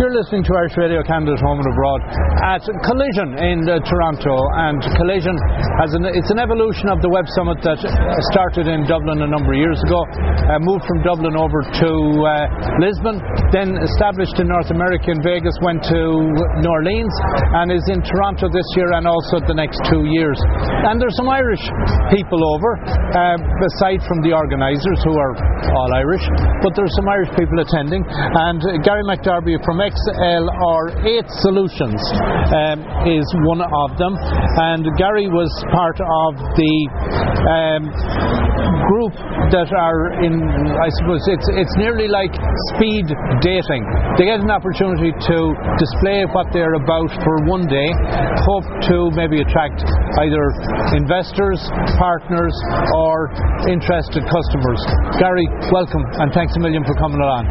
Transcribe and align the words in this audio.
You're 0.00 0.16
listening 0.16 0.40
to 0.48 0.56
Irish 0.56 0.72
Radio 0.80 1.04
Canada 1.04 1.36
Home 1.44 1.60
and 1.60 1.68
Abroad 1.76 2.00
at 2.40 2.64
Collision 2.88 3.36
in 3.36 3.68
uh, 3.68 3.84
Toronto, 3.84 4.32
and 4.64 4.80
Collision 4.96 5.36
has 5.76 5.92
an, 5.92 6.08
it's 6.08 6.32
an 6.32 6.40
evolution 6.40 6.88
of 6.88 7.04
the 7.04 7.12
Web 7.12 7.28
Summit 7.36 7.60
that 7.60 7.76
started 8.32 8.64
in 8.64 8.88
Dublin 8.88 9.20
a 9.20 9.28
number 9.28 9.52
of 9.52 9.60
years 9.60 9.76
ago, 9.84 10.00
uh, 10.00 10.56
moved 10.64 10.88
from 10.88 11.04
Dublin 11.04 11.36
over 11.36 11.60
to 11.84 11.90
uh, 12.16 12.32
Lisbon, 12.80 13.20
then 13.52 13.76
established 13.76 14.40
in 14.40 14.48
North 14.48 14.72
America 14.72 15.12
in 15.12 15.20
Vegas, 15.20 15.52
went 15.60 15.84
to 15.92 16.00
New 16.64 16.72
Orleans, 16.72 17.12
and 17.60 17.68
is 17.68 17.84
in 17.92 18.00
Toronto 18.00 18.48
this 18.48 18.68
year 18.80 18.88
and 18.96 19.04
also 19.04 19.36
the 19.44 19.52
next 19.52 19.84
two 19.84 20.08
years. 20.08 20.40
And 20.88 20.96
there's 20.96 21.16
some 21.20 21.28
Irish 21.28 21.60
people 22.08 22.40
over, 22.56 22.80
uh, 22.80 23.36
aside 23.76 24.00
from 24.08 24.24
the 24.24 24.32
organisers 24.32 24.98
who 25.04 25.12
are 25.12 25.36
all 25.76 25.92
Irish, 25.92 26.24
but 26.64 26.72
there's 26.72 26.96
some 26.96 27.04
Irish 27.04 27.36
people 27.36 27.60
attending, 27.60 28.00
and 28.00 28.64
uh, 28.64 28.80
Gary 28.80 29.04
McDarby 29.04 29.60
from 29.60 29.76
XLR8 29.90 31.26
Solutions 31.42 31.98
um, 32.54 32.78
is 33.10 33.26
one 33.42 33.58
of 33.58 33.90
them. 33.98 34.14
And 34.70 34.86
Gary 34.94 35.26
was 35.26 35.50
part 35.74 35.98
of 35.98 36.38
the 36.54 36.74
um, 37.50 37.82
group 38.86 39.14
that 39.50 39.70
are 39.74 40.22
in, 40.22 40.34
I 40.78 40.90
suppose, 41.02 41.22
it's, 41.26 41.48
it's 41.58 41.74
nearly 41.74 42.06
like 42.06 42.30
speed 42.74 43.06
dating. 43.42 43.82
They 44.14 44.30
get 44.30 44.38
an 44.38 44.50
opportunity 44.50 45.10
to 45.10 45.38
display 45.78 46.22
what 46.30 46.50
they're 46.54 46.78
about 46.78 47.10
for 47.26 47.34
one 47.50 47.66
day, 47.66 47.88
hope 48.46 48.66
to 48.94 49.10
maybe 49.18 49.42
attract 49.42 49.82
either 50.22 50.44
investors, 50.94 51.58
partners, 51.98 52.54
or 52.94 53.30
interested 53.66 54.22
customers. 54.22 54.80
Gary, 55.18 55.46
welcome, 55.74 56.04
and 56.22 56.30
thanks 56.30 56.54
a 56.54 56.60
million 56.62 56.86
for 56.86 56.94
coming 56.94 57.18
along. 57.18 57.46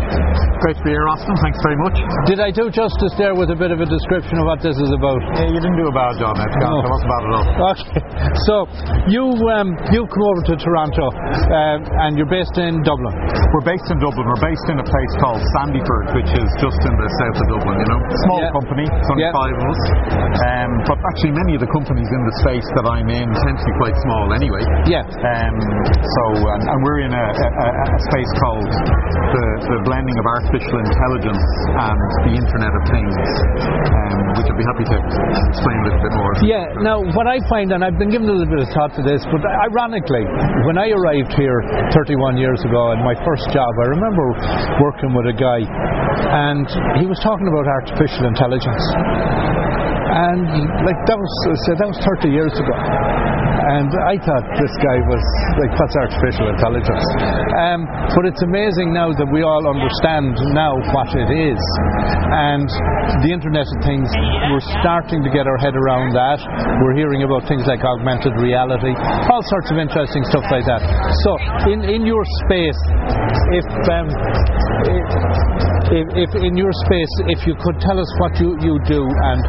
Great 0.63 0.79
to 0.79 0.83
be 0.83 0.91
here, 0.91 1.07
Austin. 1.07 1.35
Thanks 1.43 1.59
very 1.63 1.79
much. 1.79 1.99
Did 2.29 2.37
I 2.45 2.53
do 2.53 2.69
justice 2.69 3.09
there 3.17 3.33
with 3.33 3.49
a 3.49 3.57
bit 3.57 3.73
of 3.73 3.81
a 3.81 3.89
description 3.89 4.37
of 4.37 4.45
what 4.45 4.61
this 4.61 4.77
is 4.77 4.91
about? 4.93 5.17
Yeah, 5.33 5.49
you 5.49 5.57
didn't 5.57 5.81
do 5.81 5.89
a 5.89 5.95
bad 5.97 6.13
job, 6.21 6.37
Ed. 6.37 6.53
No. 6.61 6.77
It 6.77 6.85
wasn't 6.85 7.09
bad 7.09 7.23
at 7.25 7.31
all. 7.33 7.47
Okay. 7.73 7.89
So 8.45 8.55
you 9.09 9.25
um, 9.49 9.73
you 9.89 10.05
come 10.05 10.23
over 10.29 10.41
to 10.53 10.55
Toronto 10.61 11.09
uh, 11.09 12.05
and 12.05 12.13
you're 12.21 12.29
based 12.29 12.53
in 12.61 12.85
Dublin. 12.85 13.17
We're 13.49 13.65
based 13.65 13.89
in 13.89 13.97
Dublin. 13.97 14.29
We're 14.29 14.45
based 14.45 14.67
in 14.69 14.77
a 14.77 14.85
place 14.85 15.13
called 15.17 15.41
Sandyford, 15.57 16.21
which 16.21 16.29
is 16.37 16.49
just 16.61 16.77
in 16.85 16.93
the 17.01 17.09
south 17.17 17.37
of 17.41 17.47
Dublin. 17.49 17.75
You 17.81 17.87
know, 17.97 17.99
small 18.29 18.41
Yeah. 18.45 18.53
company. 18.53 18.85
It's 18.85 19.09
only 19.09 19.25
Yeah. 19.25 19.33
five 19.33 19.55
of 19.57 19.65
us. 19.65 19.81
Um, 20.53 20.69
but 20.85 21.01
actually, 21.09 21.33
many 21.33 21.57
of 21.57 21.65
the 21.65 21.71
companies 21.73 22.13
in 22.13 22.21
the 22.29 22.35
space 22.45 22.67
that 22.77 22.85
I'm 22.85 23.09
in 23.09 23.25
tend 23.25 23.57
to 23.57 23.65
be 23.65 23.73
quite 23.81 23.97
small 24.05 24.37
anyway. 24.37 24.61
Yeah. 24.85 25.01
Um, 25.01 25.55
so, 25.97 26.23
and, 26.45 26.61
and 26.61 26.77
we're 26.85 27.01
in 27.09 27.13
a, 27.17 27.25
a, 27.25 27.67
a 27.89 27.99
space 28.13 28.31
called 28.37 28.69
the, 28.69 29.45
the 29.65 29.77
blending 29.89 30.13
of 30.21 30.25
artificial 30.29 30.77
intelligence 30.77 31.41
and 31.73 31.97
the 32.27 32.33
Internet 32.35 32.71
of 32.73 32.83
Things, 32.89 33.13
um, 33.15 34.17
which 34.39 34.47
I'd 34.49 34.59
be 34.59 34.67
happy 34.67 34.85
to 34.89 34.97
explain 35.53 35.75
a 35.79 35.83
little 35.87 36.03
bit 36.03 36.13
more. 36.17 36.31
Yeah, 36.43 36.65
now 36.83 36.99
what 37.15 37.27
I 37.27 37.39
find, 37.47 37.71
and 37.71 37.83
I've 37.83 37.97
been 37.99 38.11
given 38.11 38.27
a 38.27 38.35
little 38.35 38.49
bit 38.49 38.63
of 38.63 38.69
thought 38.75 38.95
to 38.99 39.03
this, 39.03 39.23
but 39.29 39.41
ironically, 39.45 40.25
when 40.67 40.77
I 40.77 40.91
arrived 40.91 41.33
here 41.35 41.59
31 41.91 42.37
years 42.37 42.59
ago 42.65 42.91
in 42.95 43.01
my 43.03 43.15
first 43.23 43.47
job, 43.51 43.71
I 43.83 43.87
remember 43.95 44.25
working 44.81 45.11
with 45.15 45.31
a 45.31 45.35
guy 45.35 45.61
and 45.63 46.67
he 46.99 47.05
was 47.07 47.19
talking 47.23 47.47
about 47.47 47.65
artificial 47.65 48.27
intelligence. 48.27 48.85
And 50.09 50.49
like 50.83 50.99
that 51.05 51.17
was 51.17 51.31
so 51.65 51.71
that 51.77 51.87
was 51.87 51.99
30 52.01 52.33
years 52.33 52.53
ago. 52.57 52.75
And 53.69 53.93
I 54.01 54.17
thought 54.25 54.45
this 54.57 54.73
guy 54.81 54.97
was 55.05 55.21
like, 55.61 55.69
what's 55.77 55.93
artificial 56.01 56.49
intelligence? 56.49 57.05
Um, 57.53 57.85
but 58.17 58.25
it's 58.25 58.41
amazing 58.41 58.89
now 58.97 59.13
that 59.13 59.29
we 59.29 59.45
all 59.45 59.61
understand 59.61 60.33
now 60.57 60.73
what 60.89 61.13
it 61.13 61.29
is. 61.29 61.61
And 62.33 62.65
the 63.21 63.29
Internet 63.29 63.69
of 63.69 63.79
Things, 63.85 64.09
we're 64.49 64.65
starting 64.81 65.21
to 65.21 65.29
get 65.29 65.45
our 65.45 65.61
head 65.61 65.77
around 65.77 66.17
that. 66.17 66.41
We're 66.81 66.97
hearing 66.97 67.21
about 67.21 67.45
things 67.45 67.61
like 67.69 67.85
augmented 67.85 68.33
reality, 68.41 68.89
all 69.29 69.45
sorts 69.45 69.69
of 69.69 69.77
interesting 69.77 70.25
stuff 70.33 70.49
like 70.49 70.65
that. 70.65 70.81
So, 71.21 71.37
in, 71.69 71.85
in 71.85 72.09
your 72.09 72.25
space, 72.49 72.79
if, 73.53 73.67
um, 73.85 74.09
if, 75.93 76.05
if 76.17 76.31
in 76.41 76.57
your 76.57 76.73
space, 76.89 77.13
if 77.37 77.45
you 77.45 77.53
could 77.61 77.77
tell 77.85 78.01
us 78.01 78.09
what 78.17 78.33
you, 78.41 78.57
you 78.65 78.81
do 78.89 79.05
and 79.05 79.41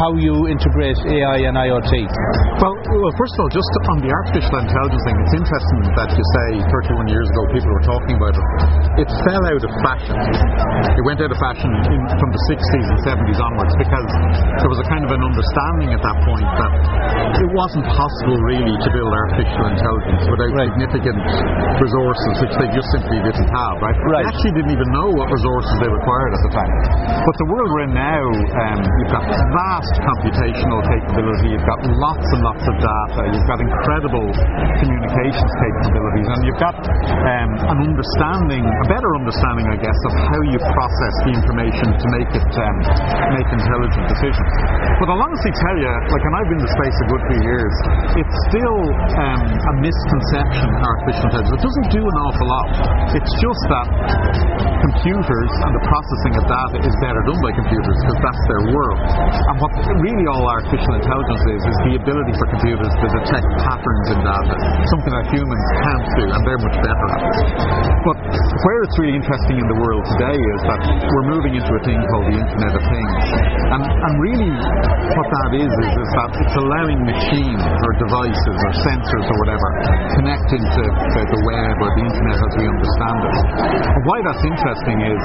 how 0.00 0.16
you 0.16 0.48
integrate 0.48 0.96
AI 1.04 1.48
and 1.48 1.56
IoT. 1.56 1.92
Well, 2.60 2.76
well, 2.76 3.14
first 3.16 3.32
of 3.36 3.40
all, 3.44 3.50
just 3.58 3.74
on 3.90 3.98
the 3.98 4.06
artificial 4.06 4.54
intelligence 4.54 5.02
thing, 5.02 5.18
it's 5.18 5.34
interesting 5.34 5.78
that 5.98 6.10
you 6.14 6.24
say 6.38 6.48
31 6.94 7.10
years 7.10 7.26
ago 7.26 7.42
people 7.50 7.66
were 7.74 7.86
talking 7.90 8.14
about 8.14 8.30
it. 8.30 8.46
It 9.02 9.08
fell 9.26 9.42
out 9.50 9.62
of 9.66 9.72
fashion. 9.82 10.14
It 10.94 11.02
went 11.02 11.18
out 11.18 11.34
of 11.34 11.38
fashion 11.42 11.66
in, 11.90 12.00
from 12.06 12.30
the 12.30 12.42
60s 12.54 12.86
and 12.86 12.98
70s 13.02 13.38
onwards 13.42 13.74
because 13.74 14.06
there 14.62 14.70
was 14.70 14.78
a 14.78 14.86
kind 14.86 15.02
of 15.02 15.10
an 15.10 15.22
understanding 15.26 15.90
at 15.90 16.02
that 16.06 16.16
point 16.22 16.46
that 16.46 16.72
it 17.42 17.50
wasn't 17.50 17.82
possible 17.90 18.38
really 18.46 18.78
to 18.78 18.88
build 18.94 19.10
artificial 19.10 19.64
intelligence 19.74 20.22
without 20.30 20.54
Right. 20.54 20.70
significant 20.78 21.18
resources, 21.82 22.34
which 22.38 22.54
they 22.62 22.68
just 22.70 22.88
simply 22.94 23.18
didn't 23.26 23.50
have. 23.50 23.74
Right? 23.82 23.94
Right. 24.06 24.22
They 24.22 24.30
actually 24.38 24.54
didn't 24.54 24.74
even 24.74 24.88
know 24.94 25.10
what 25.18 25.34
resources 25.34 25.74
they 25.82 25.90
required 25.90 26.30
at 26.30 26.42
the 26.46 26.52
time. 26.54 26.72
But 27.26 27.34
the 27.42 27.48
world 27.50 27.68
we're 27.74 27.90
in 27.90 27.94
now, 27.94 28.22
um, 28.22 28.78
you've 29.02 29.12
got 29.12 29.26
vast 29.26 29.94
computational 29.98 30.78
capability, 30.86 31.58
you've 31.58 31.66
got 31.66 31.82
lots 31.98 32.26
and 32.38 32.40
lots 32.46 32.64
of 32.70 32.74
data, 32.78 33.47
you've 33.48 33.56
got 33.56 33.64
incredible 33.64 34.28
communications 34.76 35.52
capabilities, 35.56 36.28
and 36.28 36.40
you've 36.44 36.60
got 36.60 36.76
um, 36.84 37.50
an 37.64 37.78
understanding, 37.80 38.60
a 38.60 38.86
better 38.92 39.10
understanding, 39.16 39.64
I 39.72 39.78
guess, 39.80 39.96
of 40.04 40.12
how 40.20 40.40
you 40.52 40.60
process 40.60 41.14
the 41.24 41.32
information 41.32 41.88
to 41.96 42.06
make 42.12 42.28
it 42.28 42.44
um, 42.44 42.76
make 43.32 43.48
intelligent 43.48 44.04
decisions. 44.04 44.52
But 45.00 45.08
I'll 45.08 45.24
honestly 45.24 45.52
tell 45.64 45.76
you, 45.80 45.88
like, 46.12 46.24
and 46.28 46.34
I've 46.36 46.48
been 46.52 46.60
in 46.60 46.66
the 46.68 46.74
space 46.76 46.96
a 47.00 47.06
good 47.08 47.22
few 47.32 47.40
years, 47.48 47.74
it's 48.20 48.36
still 48.52 48.80
um, 49.16 49.40
a 49.48 49.72
misconception, 49.80 50.68
artificial 50.84 51.24
intelligence. 51.32 51.56
It 51.56 51.64
doesn't 51.64 51.88
do 51.88 52.02
an 52.04 52.16
awful 52.28 52.46
lot. 52.52 52.68
It's 53.16 53.32
just 53.40 53.62
that 53.72 53.88
computers 54.84 55.52
and 55.64 55.72
the 55.72 55.84
processing 55.88 56.32
of 56.36 56.44
data 56.44 56.76
is 56.84 56.94
better 57.00 57.20
done 57.24 57.40
by 57.40 57.52
computers 57.56 57.96
because 57.96 58.18
that's 58.20 58.44
their 58.44 58.62
world. 58.76 59.00
And 59.00 59.56
what 59.56 59.72
really 60.04 60.26
all 60.28 60.44
artificial 60.44 61.00
intelligence 61.00 61.44
is, 61.48 61.62
is 61.64 61.78
the 61.88 61.94
ability 61.96 62.34
for 62.36 62.46
computers 62.52 62.92
to 62.92 63.06
detect 63.08 63.37
patterns 63.62 64.06
in 64.14 64.18
data, 64.24 64.54
something 64.90 65.12
that 65.12 65.26
humans 65.30 65.66
can't 65.82 66.06
do, 66.18 66.24
and 66.30 66.40
they're 66.46 66.62
much 66.62 66.78
better 66.80 67.06
at 67.14 67.20
it. 67.22 67.36
But 68.06 68.18
where 68.24 68.80
it's 68.86 68.96
really 68.98 69.16
interesting 69.18 69.56
in 69.60 69.66
the 69.68 69.78
world 69.78 70.04
today 70.16 70.38
is 70.38 70.60
that 70.66 70.80
we're 71.06 71.28
moving 71.28 71.54
into 71.58 71.72
a 71.72 71.82
thing 71.84 71.98
called 72.10 72.26
the 72.30 72.36
Internet 72.38 72.72
of 72.74 72.84
Things. 72.88 73.24
And, 73.74 73.82
and 73.84 74.12
really 74.18 74.52
what 75.16 75.28
that 75.28 75.50
is, 75.56 75.72
is, 75.72 75.92
is 75.96 76.10
that 76.20 76.30
it's 76.36 76.56
allowing 76.60 77.00
machines 77.04 77.62
or 77.64 77.90
devices 78.00 78.56
or 78.60 78.72
sensors 78.84 79.26
or 79.28 79.36
whatever 79.44 79.68
connecting 80.20 80.62
to, 80.62 80.82
the, 81.16 81.22
the 81.24 81.40
web 81.48 81.74
or 81.80 81.90
the 81.96 82.04
internet 82.04 82.38
as 82.38 82.52
we 82.60 82.64
understand 82.68 83.18
it. 83.24 83.36
And 83.88 84.02
why 84.04 84.18
that's 84.24 84.44
interesting 84.44 84.98
is 85.08 85.20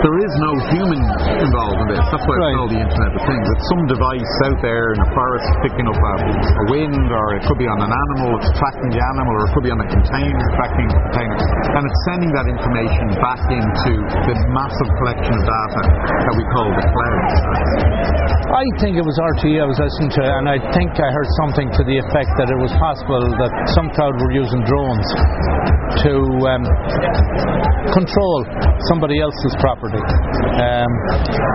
there 0.00 0.18
is 0.24 0.32
no 0.40 0.52
human 0.72 1.00
involved 1.44 1.78
in 1.84 1.88
this. 1.92 2.04
That's 2.10 2.24
why 2.24 2.36
Right. 2.40 2.48
it's 2.48 2.56
called 2.56 2.72
the 2.72 2.82
Internet 2.82 3.12
of 3.12 3.22
Things. 3.28 3.44
It's 3.52 3.66
some 3.68 3.82
device 3.90 4.32
out 4.48 4.58
there 4.64 4.86
in 4.96 4.98
a 5.04 5.08
forest 5.12 5.48
picking 5.60 5.86
up 5.90 5.98
a, 6.00 6.14
a 6.24 6.64
wind 6.72 7.06
or 7.12 7.24
it 7.36 7.42
could 7.44 7.60
be 7.60 7.68
on 7.68 7.78
an 7.84 7.92
animal, 7.92 8.40
it's 8.40 8.50
tracking 8.56 8.90
the 8.96 9.02
animal 9.02 9.32
or 9.36 9.42
it 9.44 9.52
could 9.52 9.66
be 9.68 9.72
on 9.74 9.80
a 9.84 9.88
container, 9.90 10.44
tracking 10.56 10.88
the 10.88 10.98
container. 11.12 11.38
And 11.76 11.82
it's 11.84 12.00
sending 12.08 12.30
that 12.32 12.46
information 12.48 13.06
back 13.20 13.42
into 13.52 13.92
the 14.24 14.34
massive 14.56 14.88
collection 15.04 15.32
of 15.36 15.42
data 15.44 15.82
that 16.08 16.34
we 16.38 16.44
call 16.54 16.68
the 16.72 16.84
cloud. 16.88 17.28
I 18.50 18.64
think 18.80 18.96
it 18.96 19.04
was 19.04 19.16
RTE 19.20 19.60
I 19.60 19.68
was 19.68 19.76
listening 19.76 20.10
to, 20.16 20.22
and 20.24 20.48
I 20.48 20.56
think 20.72 20.96
I 20.96 21.08
heard 21.12 21.30
something 21.44 21.68
to 21.76 21.82
the 21.84 22.00
effect 22.00 22.32
that 22.40 22.48
it 22.48 22.56
was 22.56 22.72
possible 22.80 23.20
that 23.20 23.52
some 23.76 23.92
crowd 23.92 24.16
were 24.16 24.32
using 24.32 24.64
drones 24.64 25.08
to 26.08 26.12
um, 26.48 26.64
control 27.92 28.38
somebody 28.88 29.20
else's 29.20 29.52
property 29.60 30.00
um, 30.00 30.92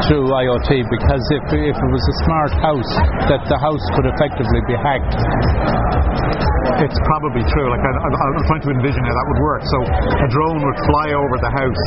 through 0.05 0.29
IoT 0.29 0.69
because 0.93 1.23
if, 1.33 1.45
if 1.57 1.77
it 1.77 1.89
was 1.89 2.05
a 2.05 2.15
smart 2.29 2.53
house, 2.61 2.91
that 3.33 3.41
the 3.49 3.57
house 3.57 3.85
could 3.97 4.05
effectively 4.13 4.61
be 4.69 4.75
hacked. 4.77 6.54
It's 6.65 6.99
probably 7.05 7.45
true. 7.53 7.67
Like 7.69 7.83
I, 7.85 7.91
I, 7.93 8.07
I'm 8.09 8.45
trying 8.49 8.63
to 8.65 8.71
envision 8.73 9.01
how 9.05 9.13
that 9.13 9.25
would 9.29 9.41
work. 9.41 9.61
So 9.69 9.77
a 9.85 10.27
drone 10.33 10.59
would 10.65 10.79
fly 10.89 11.13
over 11.13 11.35
the 11.37 11.53
house 11.53 11.83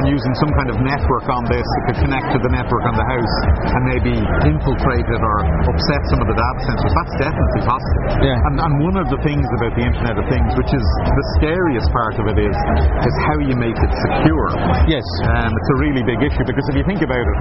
and 0.00 0.08
using 0.08 0.32
some 0.40 0.52
kind 0.56 0.68
of 0.72 0.80
network 0.80 1.28
on 1.28 1.44
this, 1.52 1.62
it 1.62 1.82
could 1.92 1.98
connect 2.08 2.32
to 2.32 2.38
the 2.40 2.48
network 2.48 2.84
on 2.88 2.96
the 2.96 3.06
house 3.06 3.34
and 3.76 3.82
maybe 3.92 4.14
infiltrate 4.48 5.04
it 5.04 5.20
or 5.20 5.36
upset 5.68 6.02
some 6.08 6.20
of 6.24 6.28
the 6.32 6.36
data 6.36 6.60
centers. 6.64 6.92
That's 6.96 7.14
definitely 7.28 7.62
possible. 7.68 8.02
Yeah. 8.24 8.48
And, 8.48 8.54
and 8.56 8.72
one 8.80 8.96
of 8.96 9.06
the 9.12 9.20
things 9.20 9.44
about 9.60 9.72
the 9.76 9.84
Internet 9.84 10.16
of 10.16 10.26
Things, 10.32 10.50
which 10.56 10.72
is 10.72 10.86
the 11.04 11.26
scariest 11.40 11.88
part 11.92 12.16
of 12.16 12.24
it, 12.32 12.38
is 12.40 12.56
is 13.04 13.16
how 13.28 13.36
you 13.42 13.54
make 13.58 13.76
it 13.76 13.92
secure. 14.08 14.48
Yes. 14.88 15.04
Um, 15.28 15.50
it's 15.52 15.70
a 15.76 15.78
really 15.82 16.02
big 16.02 16.20
issue 16.24 16.44
because 16.48 16.64
if 16.72 16.76
you 16.80 16.86
think 16.88 17.04
about 17.04 17.20
it, 17.20 17.38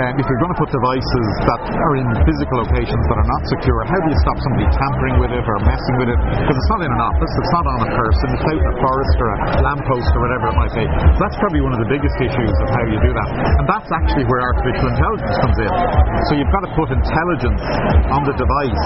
um, 0.00 0.14
if 0.16 0.24
you're 0.24 0.42
going 0.42 0.54
to 0.54 0.60
put 0.60 0.70
devices 0.72 1.26
that 1.44 1.62
are 1.76 1.94
in 2.00 2.08
physical 2.24 2.64
locations 2.64 3.04
that 3.10 3.18
are 3.20 3.28
not 3.28 3.42
secure, 3.52 3.78
how 3.84 4.00
do 4.00 4.08
you 4.08 4.18
stop 4.24 4.38
somebody 4.40 4.66
tampering 4.72 5.16
with 5.20 5.32
it 5.34 5.44
or 5.44 5.56
messing 5.66 5.96
with 6.00 6.08
it 6.08 6.21
because 6.30 6.56
it's 6.56 6.70
not 6.72 6.80
in 6.82 6.90
an 6.90 7.02
office, 7.02 7.32
it's 7.32 7.52
not 7.54 7.66
on 7.66 7.78
a 7.86 7.90
person, 7.92 8.26
it's 8.32 8.46
out 8.46 8.60
in 8.60 8.68
a 8.68 8.76
forest 8.82 9.14
or 9.18 9.28
a 9.28 9.38
lamppost 9.62 10.10
or 10.14 10.20
whatever 10.24 10.44
it 10.52 10.56
might 10.56 10.74
be. 10.74 10.86
So 10.86 11.18
that's 11.20 11.38
probably 11.38 11.62
one 11.62 11.74
of 11.74 11.80
the 11.82 11.90
biggest 11.90 12.16
issues 12.22 12.54
of 12.62 12.68
how 12.70 12.84
you 12.86 12.98
do 13.02 13.12
that. 13.12 13.28
And 13.62 13.66
that's 13.66 13.90
actually 13.90 14.26
where 14.26 14.42
artificial 14.42 14.88
intelligence 14.92 15.36
comes 15.38 15.56
in. 15.58 15.72
So 16.28 16.30
you've 16.38 16.52
got 16.52 16.64
to 16.66 16.72
put 16.76 16.88
intelligence 16.92 17.62
on 18.12 18.22
the 18.26 18.34
device 18.36 18.84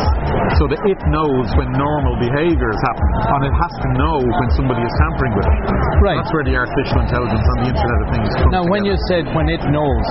so 0.60 0.70
that 0.70 0.80
it 0.86 1.00
knows 1.12 1.46
when 1.58 1.68
normal 1.76 2.14
behaviour 2.20 2.70
is 2.72 2.82
happening, 2.82 3.14
and 3.26 3.40
it 3.48 3.54
has 3.56 3.72
to 3.84 3.88
know 3.98 4.16
when 4.20 4.48
somebody 4.56 4.82
is 4.82 4.94
tampering 5.02 5.34
with 5.36 5.46
it. 5.46 5.60
Right. 6.00 6.18
That's 6.20 6.32
where 6.32 6.46
the 6.46 6.56
artificial 6.56 7.02
intelligence 7.02 7.44
on 7.44 7.56
the 7.64 7.68
Internet 7.72 7.98
of 8.04 8.08
Things 8.12 8.28
comes 8.36 8.52
Now, 8.52 8.64
when 8.68 8.82
you 8.84 8.96
said 9.10 9.28
when 9.34 9.48
it 9.50 9.62
knows, 9.68 10.06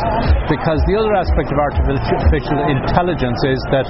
because 0.49 0.79
the 0.85 0.95
other 0.97 1.13
aspect 1.15 1.49
of 1.49 1.57
artificial 1.57 2.59
intelligence 2.69 3.39
is 3.47 3.59
that 3.71 3.87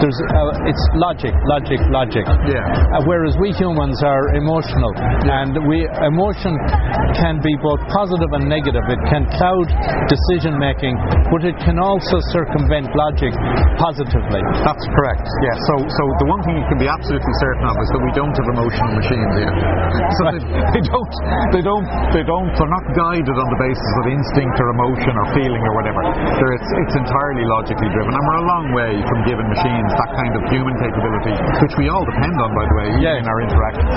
there's 0.00 0.18
uh, 0.32 0.70
it's 0.70 0.84
logic, 0.94 1.34
logic, 1.48 1.80
logic. 1.90 2.24
Yeah. 2.46 2.77
Uh, 2.78 3.04
whereas 3.04 3.36
we 3.42 3.52
humans 3.58 4.00
are 4.06 4.32
emotional, 4.38 4.92
and 4.96 5.52
we 5.68 5.84
emotion 6.06 6.56
can 7.18 7.36
be 7.42 7.52
both 7.60 7.80
positive 7.92 8.30
and 8.38 8.48
negative. 8.48 8.80
It 8.88 9.02
can 9.10 9.28
cloud 9.36 9.66
decision 10.08 10.56
making, 10.56 10.96
but 11.28 11.44
it 11.44 11.56
can 11.66 11.76
also 11.82 12.16
circumvent 12.32 12.88
logic 12.96 13.34
positively. 13.76 14.40
That's 14.64 14.84
correct. 14.94 15.26
Yeah. 15.44 15.56
So, 15.68 15.74
so 15.84 16.02
the 16.22 16.28
one 16.30 16.40
thing 16.46 16.56
you 16.56 16.68
can 16.70 16.80
be 16.80 16.88
absolutely 16.88 17.34
certain 17.44 17.64
of 17.68 17.76
is 17.76 17.88
that 17.92 18.02
we 18.02 18.12
don't 18.16 18.32
have 18.32 18.48
emotional 18.56 18.92
machines 18.96 19.32
here. 19.36 19.52
So 19.52 20.20
Right. 20.28 20.40
they, 20.40 20.80
they 20.80 20.84
don't, 20.88 21.12
they 21.52 21.62
don't, 21.64 21.86
they 22.14 22.24
don't, 22.24 22.50
they're 22.56 22.72
not 22.72 22.86
guided 22.96 23.36
on 23.36 23.48
the 23.52 23.60
basis 23.60 23.92
of 24.00 24.04
instinct 24.12 24.56
or 24.60 24.68
emotion 24.72 25.12
or 25.16 25.26
feeling 25.36 25.62
or 25.62 25.72
whatever. 25.76 26.02
They're, 26.40 26.54
it's, 26.56 26.70
it's 26.88 26.96
entirely 26.96 27.44
logically 27.48 27.88
driven, 27.92 28.12
and 28.12 28.22
we're 28.24 28.40
a 28.44 28.48
long 28.48 28.66
way 28.76 28.92
from 29.08 29.18
giving 29.28 29.48
machines 29.48 29.90
that 29.96 30.10
kind 30.16 30.32
of 30.36 30.42
human 30.52 30.74
capability, 30.80 31.34
which 31.64 31.74
we 31.80 31.88
all 31.92 32.04
depend 32.04 32.36
on, 32.40 32.50
by 32.56 32.64
the 32.68 32.76
way, 32.78 32.88
Yeah. 33.02 33.20
in 33.20 33.24
our 33.26 33.40
interactions. 33.42 33.90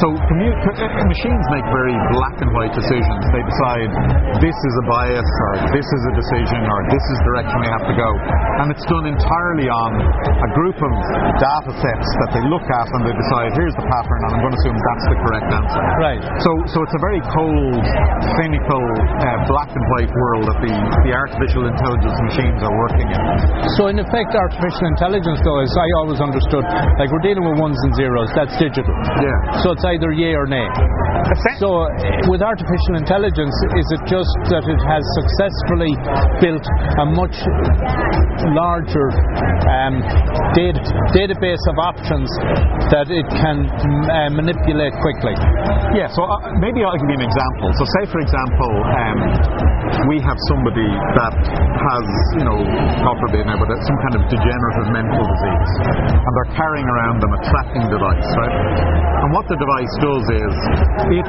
So 0.00 0.06
commu- 0.30 0.56
co- 0.62 0.78
machines 1.10 1.44
make 1.52 1.66
very 1.74 1.96
black 2.14 2.36
and 2.40 2.50
white 2.54 2.72
decisions. 2.74 3.22
They 3.34 3.42
decide 3.44 3.88
this 4.40 4.54
is 4.56 4.74
a 4.82 4.84
bias, 4.88 5.30
or 5.50 5.52
this 5.74 5.84
is 5.86 6.02
a 6.10 6.14
decision, 6.16 6.60
or 6.70 6.78
this 6.90 7.02
is 7.02 7.16
the 7.22 7.26
direction 7.34 7.56
we 7.62 7.70
have 7.74 7.84
to 7.90 7.94
go, 7.96 8.10
and 8.62 8.66
it's 8.70 8.86
done 8.86 9.06
entirely 9.10 9.68
on 9.68 9.90
a 9.98 10.48
group 10.54 10.78
of 10.78 10.92
data 11.42 11.72
sets 11.82 12.08
that 12.24 12.30
they 12.36 12.44
look 12.46 12.64
at 12.64 12.86
and 12.94 13.02
they 13.08 13.14
decide 13.16 13.50
here's 13.58 13.74
the 13.74 13.86
pattern, 13.88 14.20
and 14.28 14.30
I'm 14.38 14.42
going 14.46 14.54
to 14.54 14.60
assume 14.62 14.76
that's 14.78 15.06
the 15.10 15.18
correct 15.26 15.48
answer. 15.50 15.82
Right. 15.98 16.22
So, 16.44 16.50
so 16.70 16.78
it's 16.86 16.94
a 16.96 17.02
very 17.02 17.22
cold, 17.34 17.82
cynical, 18.38 18.82
uh, 19.22 19.26
black 19.50 19.70
and 19.72 19.84
white 19.98 20.12
world 20.12 20.44
that 20.52 20.58
the, 20.62 20.74
the 21.08 21.12
artificial 21.16 21.66
intelligence 21.66 22.16
machines 22.30 22.60
are 22.62 22.74
working 22.76 23.08
in. 23.10 23.20
So 23.80 23.88
in 23.88 23.98
effect, 23.98 24.34
artificial 24.36 24.86
intelligence, 24.92 25.40
though, 25.42 25.60
as 25.64 25.72
I 25.74 25.88
always 26.04 26.20
understood, 26.20 26.64
like 27.00 27.08
we're 27.10 27.24
dealing 27.24 27.44
with 27.48 27.58
ones 27.58 27.78
and 27.88 27.92
zeros. 27.96 28.11
That's 28.36 28.56
digital. 28.60 28.92
Yeah. 29.20 29.62
So 29.64 29.72
it's 29.72 29.84
either 29.84 30.12
yay 30.12 30.34
or 30.36 30.46
nay. 30.46 30.66
So 31.60 31.86
uh, 31.86 32.28
with 32.28 32.42
artificial 32.42 32.98
intelligence, 32.98 33.54
is 33.78 33.88
it 33.94 34.02
just 34.10 34.32
that 34.52 34.64
it 34.66 34.80
has 34.84 35.02
successfully 35.16 35.92
built 36.42 36.64
a 37.00 37.06
much 37.08 37.36
larger 38.52 39.08
um, 39.70 40.02
data, 40.52 40.82
database 41.14 41.62
of 41.70 41.76
options 41.78 42.28
that 42.90 43.08
it 43.08 43.24
can 43.38 43.64
uh, 43.70 44.28
manipulate 44.34 44.92
quickly? 45.00 45.36
Yeah, 45.94 46.10
so 46.12 46.26
uh, 46.26 46.52
maybe 46.58 46.82
I'll 46.84 46.98
give 46.98 47.08
you 47.08 47.20
an 47.20 47.28
example. 47.28 47.70
So, 47.76 47.84
say 48.00 48.04
for 48.10 48.20
example, 48.20 48.72
um, 48.82 49.18
we 50.08 50.18
have 50.24 50.38
somebody 50.48 50.88
that 51.16 51.36
has, 51.38 52.06
you 52.40 52.44
know, 52.44 52.58
God 53.04 53.16
forbid 53.28 53.46
now, 53.46 53.60
but 53.60 53.68
some 53.84 53.98
kind 54.08 54.14
of 54.18 54.22
degenerative 54.26 54.88
mental 54.90 55.22
disease, 55.22 55.72
and 56.12 56.32
they're 56.34 56.54
carrying 56.56 56.88
around 56.88 57.20
them 57.22 57.32
a 57.36 57.40
tracking 57.46 57.86
device, 57.86 58.01
right? 58.02 58.56
And 59.22 59.30
what 59.30 59.46
the 59.46 59.54
device 59.54 59.94
does 60.02 60.24
is 60.34 60.54
it 61.14 61.26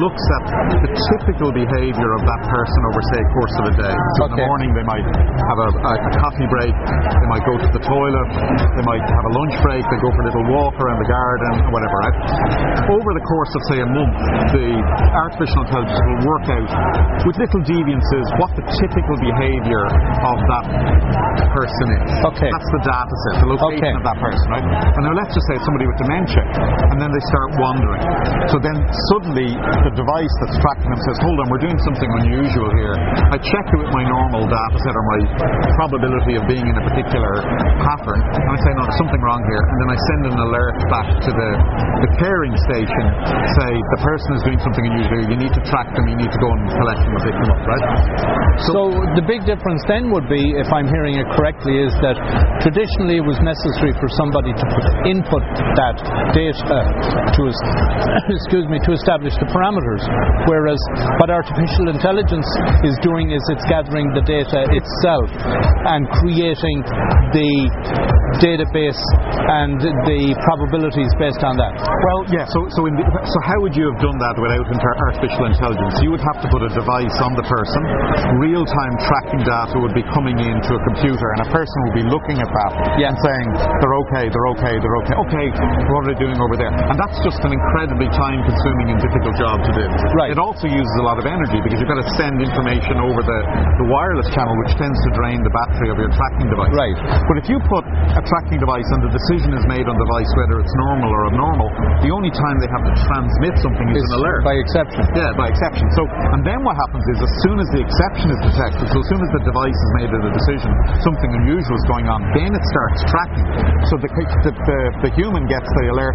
looks 0.00 0.24
at 0.40 0.44
the 0.80 0.90
typical 1.12 1.52
behaviour 1.52 2.10
of 2.16 2.22
that 2.24 2.42
person 2.48 2.80
over, 2.88 3.00
say, 3.12 3.20
a 3.20 3.28
course 3.36 3.54
of 3.60 3.64
a 3.68 3.74
day. 3.76 3.96
So 4.16 4.20
in 4.32 4.40
the 4.40 4.42
morning 4.48 4.72
they 4.72 4.86
might 4.88 5.04
have 5.04 5.58
a, 5.60 5.68
a, 5.68 5.92
a 6.00 6.12
coffee 6.16 6.48
break, 6.48 6.72
they 6.72 7.28
might 7.28 7.44
go 7.44 7.60
to 7.60 7.68
the 7.76 7.82
toilet, 7.84 8.28
they 8.72 8.86
might 8.88 9.04
have 9.04 9.24
a 9.28 9.32
lunch 9.36 9.56
break, 9.60 9.84
they 9.84 10.00
go 10.00 10.08
for 10.16 10.22
a 10.24 10.26
little 10.32 10.46
walk 10.48 10.72
around 10.80 10.96
the 11.04 11.10
garden, 11.12 11.52
whatever, 11.68 11.96
right? 12.08 12.16
Over 12.88 13.10
the 13.12 13.24
course 13.28 13.52
of, 13.52 13.60
say, 13.68 13.78
a 13.84 13.88
month, 13.92 14.16
the 14.56 14.68
artificial 15.12 15.60
intelligence 15.68 16.00
will 16.00 16.24
work 16.24 16.46
out 16.56 16.70
with 17.28 17.36
little 17.36 17.62
deviances 17.68 18.24
what 18.40 18.48
the 18.56 18.64
typical 18.80 19.16
behaviour 19.20 19.84
of 20.24 20.38
that 20.48 20.64
person 21.52 21.86
is. 22.00 22.08
Okay. 22.32 22.48
That's 22.48 22.70
the 22.72 22.82
data 22.88 23.14
set, 23.28 23.44
the 23.44 23.50
location 23.52 23.92
Okay. 23.92 23.92
of 23.92 24.04
that 24.08 24.18
person, 24.24 24.46
right? 24.48 24.64
And 24.64 25.02
now 25.04 25.12
let's 25.12 25.36
just 25.36 25.44
say 25.52 25.60
somebody 25.68 25.89
with 25.90 25.98
dementia, 26.06 26.44
and 26.94 26.98
then 27.02 27.10
they 27.10 27.24
start 27.26 27.48
wandering. 27.58 28.04
So 28.54 28.62
then 28.62 28.78
suddenly 29.10 29.50
the 29.50 29.92
device 29.98 30.34
that's 30.46 30.56
tracking 30.62 30.86
them 30.86 31.02
says, 31.10 31.18
hold 31.18 31.36
on, 31.42 31.46
we're 31.50 31.64
doing 31.66 31.80
something 31.82 32.10
unusual 32.22 32.70
here. 32.78 32.94
I 33.34 33.36
check 33.42 33.66
it 33.74 33.78
with 33.82 33.90
my 33.90 34.06
normal 34.06 34.46
data 34.46 34.78
set 34.78 34.94
or 34.94 35.04
my 35.18 35.20
probability 35.74 36.38
of 36.38 36.46
being 36.46 36.62
in 36.62 36.74
a 36.78 36.84
particular 36.86 37.42
pattern, 37.82 38.20
and 38.22 38.50
I 38.54 38.58
say, 38.62 38.70
no, 38.78 38.86
there's 38.86 39.00
something 39.02 39.22
wrong 39.22 39.42
here. 39.42 39.62
And 39.66 39.76
then 39.82 39.90
I 39.90 39.98
send 39.98 40.20
an 40.30 40.38
alert 40.38 40.76
back 40.86 41.08
to 41.26 41.30
the, 41.34 41.50
the 42.06 42.10
caring 42.22 42.54
station, 42.70 43.04
say, 43.58 43.70
the 43.98 44.00
person 44.06 44.28
is 44.38 44.42
doing 44.46 44.60
something 44.62 44.84
unusual 44.86 45.00
you 45.26 45.38
need 45.38 45.54
to 45.54 45.62
track 45.66 45.90
them, 45.96 46.06
you 46.06 46.18
need 46.18 46.30
to 46.30 46.40
go 46.40 46.50
and 46.50 46.62
collect 46.70 47.00
them 47.02 47.12
and 47.14 47.22
pick 47.24 47.34
them 47.34 47.50
up, 47.50 47.62
right? 47.66 47.86
So 48.70 48.94
the 49.18 49.24
big 49.26 49.42
difference 49.42 49.82
then 49.90 50.12
would 50.14 50.28
be, 50.30 50.42
if 50.54 50.70
I'm 50.70 50.86
hearing 50.86 51.18
it 51.18 51.26
correctly, 51.34 51.82
is 51.82 51.94
that 52.04 52.14
traditionally 52.62 53.18
it 53.18 53.26
was 53.26 53.38
necessary 53.42 53.96
for 53.98 54.06
somebody 54.14 54.52
to 54.54 54.64
put 54.70 54.84
input 55.08 55.42
that 55.76 55.96
data 56.34 56.62
uh, 56.66 56.78
to 57.36 57.42
excuse 58.36 58.66
me 58.70 58.78
to 58.86 58.92
establish 58.94 59.34
the 59.38 59.48
parameters, 59.50 60.02
whereas 60.50 60.80
what 61.22 61.30
artificial 61.30 61.90
intelligence 61.90 62.46
is 62.86 62.94
doing 63.02 63.30
is 63.30 63.42
it's 63.50 63.64
gathering 63.70 64.08
the 64.14 64.24
data 64.24 64.66
itself 64.70 65.28
and 65.94 66.06
creating 66.22 66.78
the 67.34 67.50
database 68.38 68.98
and 69.50 69.76
the 69.82 70.20
probabilities 70.46 71.10
based 71.18 71.42
on 71.42 71.58
that. 71.58 71.74
Well, 71.76 72.20
yeah. 72.30 72.46
So, 72.46 72.62
so, 72.78 72.86
in 72.86 72.94
the, 72.94 73.02
so 73.04 73.36
how 73.44 73.58
would 73.66 73.74
you 73.74 73.90
have 73.90 73.98
done 73.98 74.16
that 74.22 74.36
without 74.38 74.66
inter- 74.70 74.98
artificial 75.10 75.50
intelligence? 75.50 75.98
You 76.00 76.14
would 76.14 76.22
have 76.22 76.38
to 76.44 76.48
put 76.48 76.62
a 76.62 76.70
device 76.70 77.16
on 77.20 77.34
the 77.34 77.44
person. 77.46 77.82
Real-time 78.38 78.94
tracking 79.10 79.42
data 79.42 79.76
would 79.82 79.94
be 79.98 80.06
coming 80.14 80.38
into 80.38 80.70
a 80.72 80.82
computer, 80.94 81.26
and 81.36 81.40
a 81.46 81.50
person 81.50 81.76
would 81.90 81.96
be 81.98 82.06
looking 82.06 82.38
at 82.38 82.50
that 82.50 82.72
Yeah. 83.02 83.10
and 83.10 83.16
saying, 83.18 83.46
"They're 83.82 83.98
okay. 84.06 84.24
They're 84.30 84.48
okay. 84.54 84.74
They're 84.78 84.98
okay. 85.04 85.16
Okay. 85.26 85.46
What 85.88 86.06
are 86.06 86.08
they 86.12 86.20
doing 86.20 86.38
over 86.38 86.54
there?" 86.60 86.70
And 86.70 86.96
that's 87.00 87.18
just 87.24 87.40
an 87.42 87.56
incredibly 87.56 88.12
time-consuming 88.12 88.92
and 88.92 88.98
difficult 89.00 89.34
job 89.40 89.64
to 89.64 89.72
do. 89.72 89.84
Right. 90.14 90.30
It 90.30 90.38
also 90.38 90.68
uses 90.68 90.94
a 91.00 91.04
lot 91.04 91.16
of 91.16 91.24
energy 91.24 91.58
because 91.64 91.80
you've 91.80 91.90
got 91.90 91.98
to 91.98 92.10
send 92.20 92.44
information 92.44 93.00
over 93.00 93.24
the, 93.24 93.40
the 93.80 93.86
wireless 93.88 94.28
channel, 94.36 94.52
which 94.66 94.76
tends 94.76 95.00
to 95.08 95.10
drain 95.16 95.40
the 95.40 95.52
battery 95.52 95.88
of 95.88 95.96
your 95.96 96.12
tracking 96.12 96.52
device. 96.52 96.74
Right. 96.76 96.96
But 97.26 97.40
if 97.40 97.48
you 97.48 97.56
put 97.66 97.88
a 97.88 98.22
tracking 98.22 98.60
device 98.60 98.86
and 98.92 99.00
the 99.00 99.12
decision 99.12 99.56
is 99.56 99.64
made 99.64 99.88
on 99.88 99.96
the 99.96 100.06
device 100.10 100.30
whether 100.34 100.58
it's 100.58 100.74
normal 100.90 101.10
or 101.10 101.22
abnormal, 101.30 101.68
the 102.02 102.10
only 102.10 102.34
time 102.34 102.58
they 102.58 102.70
have 102.70 102.82
to 102.82 102.94
transmit 103.06 103.54
something 103.62 103.86
is 103.94 104.02
an 104.10 104.14
alert. 104.18 104.42
by 104.42 104.58
exception. 104.58 105.02
yeah, 105.14 105.30
by 105.38 105.46
exception. 105.46 105.86
So, 105.94 106.02
and 106.34 106.42
then 106.42 106.66
what 106.66 106.74
happens 106.74 107.06
is, 107.14 107.18
as 107.22 107.32
soon 107.46 107.62
as 107.62 107.68
the 107.70 107.80
exception 107.82 108.28
is 108.34 108.40
detected, 108.42 108.90
so 108.90 108.98
as 108.98 109.06
soon 109.06 109.22
as 109.22 109.30
the 109.30 109.42
device 109.46 109.78
has 109.78 109.92
made 110.02 110.10
a 110.10 110.20
decision, 110.34 110.70
something 111.06 111.30
unusual 111.30 111.78
is 111.78 111.86
going 111.86 112.10
on, 112.10 112.26
then 112.34 112.50
it 112.50 112.64
starts 112.74 113.06
tracking. 113.06 113.46
So 113.86 113.94
the, 114.02 114.10
the, 114.10 114.52
the, 114.52 114.78
the 115.06 115.10
human 115.14 115.46
gets 115.50 115.66
the 115.66 115.84
alert, 115.90 116.14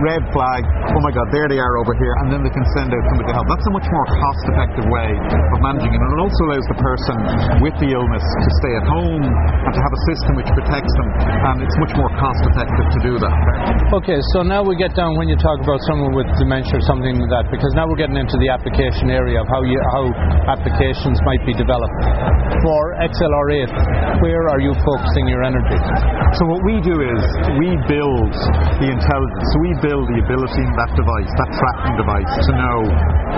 red 0.00 0.22
flag, 0.30 0.62
oh 0.94 1.02
my 1.02 1.10
god, 1.10 1.26
there 1.34 1.50
they 1.50 1.58
are 1.58 1.74
over 1.82 1.92
here, 1.98 2.14
and 2.22 2.30
then 2.30 2.46
they 2.46 2.54
can 2.54 2.62
send 2.78 2.94
out 2.94 3.02
somebody 3.10 3.28
to 3.28 3.34
help. 3.34 3.46
That's 3.50 3.66
a 3.66 3.74
much 3.74 3.88
more 3.90 4.06
cost-effective 4.06 4.86
way 4.86 5.10
of 5.10 5.58
managing 5.58 5.90
it, 5.90 5.98
and 5.98 6.10
it 6.14 6.20
also 6.22 6.40
allows 6.46 6.66
the 6.70 6.78
person 6.78 7.16
with 7.66 7.74
the 7.82 7.90
illness 7.90 8.22
to 8.22 8.50
stay 8.62 8.72
at 8.78 8.86
home 8.86 9.22
and 9.26 9.72
to 9.74 9.80
have 9.82 9.92
a 9.92 10.02
system 10.14 10.38
which 10.38 10.50
protects 10.54 10.94
them, 11.02 11.08
and 11.50 11.66
it's 11.66 11.76
much 11.82 11.94
more 11.98 12.10
cost-effective 12.14 12.86
to 12.94 13.00
do 13.02 13.14
that. 13.18 13.34
Okay, 13.98 14.22
so 14.32 14.46
now 14.46 14.62
we 14.62 14.78
get 14.78 14.94
down 14.94 15.18
when 15.18 15.26
you 15.26 15.36
talk 15.36 15.58
about 15.58 15.82
someone 15.90 16.14
with 16.14 16.30
dementia 16.38 16.78
or 16.78 16.84
something 16.86 17.18
like 17.18 17.32
that, 17.34 17.44
because 17.50 17.74
now 17.74 17.90
we're 17.90 17.98
getting 17.98 18.18
into 18.18 18.38
the 18.38 18.48
application 18.54 19.10
area 19.10 19.42
of 19.42 19.50
how 19.50 19.66
you, 19.66 19.78
how 19.90 20.06
applications 20.54 21.18
might 21.26 21.42
be 21.42 21.54
developed. 21.58 21.98
For 22.62 22.82
XLR8, 23.02 24.22
where 24.22 24.46
are 24.54 24.62
you 24.62 24.72
focusing 24.86 25.26
your 25.26 25.42
energy? 25.42 25.78
So 26.38 26.46
what 26.46 26.62
we 26.62 26.78
do 26.84 26.94
is 26.94 27.20
we 27.58 27.74
build 27.90 28.32
the 28.80 28.88
intelligence. 28.92 29.46
So 29.52 29.56
we 29.64 29.72
build 29.80 30.04
the 30.12 30.18
ability 30.20 30.62
in 30.62 30.74
that 30.76 30.92
device, 30.92 31.30
that 31.40 31.50
tracking 31.56 31.96
device, 31.96 32.28
to 32.28 32.52
know 32.56 32.78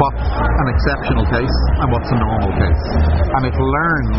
what's 0.03 0.27
an 0.27 0.69
exceptional 0.75 1.27
case 1.31 1.57
and 1.79 1.87
what's 1.95 2.11
a 2.11 2.19
normal 2.19 2.53
case. 2.59 2.85
And 3.23 3.43
it 3.47 3.55
learns 3.55 4.19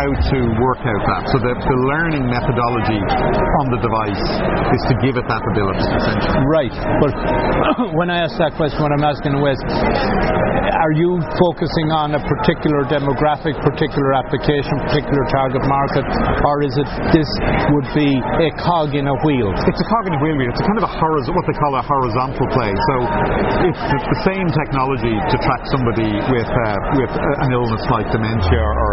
how 0.00 0.08
to 0.32 0.38
work 0.60 0.80
out 0.84 1.02
that. 1.04 1.22
So 1.32 1.36
the, 1.44 1.52
the 1.52 1.78
learning 1.92 2.24
methodology 2.24 3.00
on 3.00 3.66
the 3.68 3.80
device 3.84 4.24
is 4.72 4.82
to 4.88 4.94
give 5.04 5.20
it 5.20 5.26
that 5.28 5.42
ability. 5.44 5.84
Right, 6.48 6.74
but 7.04 7.12
when 7.98 8.08
I 8.08 8.24
ask 8.24 8.36
that 8.40 8.56
question, 8.56 8.80
what 8.80 8.92
I'm 8.96 9.04
asking 9.04 9.36
is, 9.36 9.60
are 10.60 10.92
you 10.92 11.16
focusing 11.40 11.88
on 11.88 12.12
a 12.12 12.20
particular 12.20 12.84
demographic, 12.84 13.56
particular 13.64 14.12
application, 14.12 14.76
particular 14.84 15.24
target 15.32 15.64
market, 15.64 16.04
or 16.44 16.60
is 16.60 16.74
it 16.76 16.88
this 17.16 17.28
would 17.72 17.88
be 17.96 18.10
a 18.12 18.48
cog 18.60 18.92
in 18.92 19.08
a 19.08 19.16
wheel? 19.24 19.48
It's 19.56 19.80
a 19.80 19.88
cog 19.88 20.04
in 20.08 20.14
a 20.16 20.20
wheel. 20.20 20.36
It's 20.52 20.60
a 20.60 20.66
kind 20.68 20.78
of 20.80 20.86
a 20.86 20.92
horizontal, 20.92 21.36
what 21.36 21.46
they 21.48 21.56
call 21.56 21.72
a 21.76 21.84
horizontal 21.84 22.46
play. 22.52 22.72
So 22.72 22.94
it's 23.72 24.08
the 24.12 24.20
same 24.28 24.46
technology 24.52 25.16
to 25.16 25.36
track 25.40 25.64
somebody 25.72 26.10
with 26.28 26.50
uh, 26.50 26.76
with 27.00 27.12
an 27.16 27.50
illness 27.56 27.84
like 27.88 28.08
dementia 28.12 28.60
or 28.60 28.92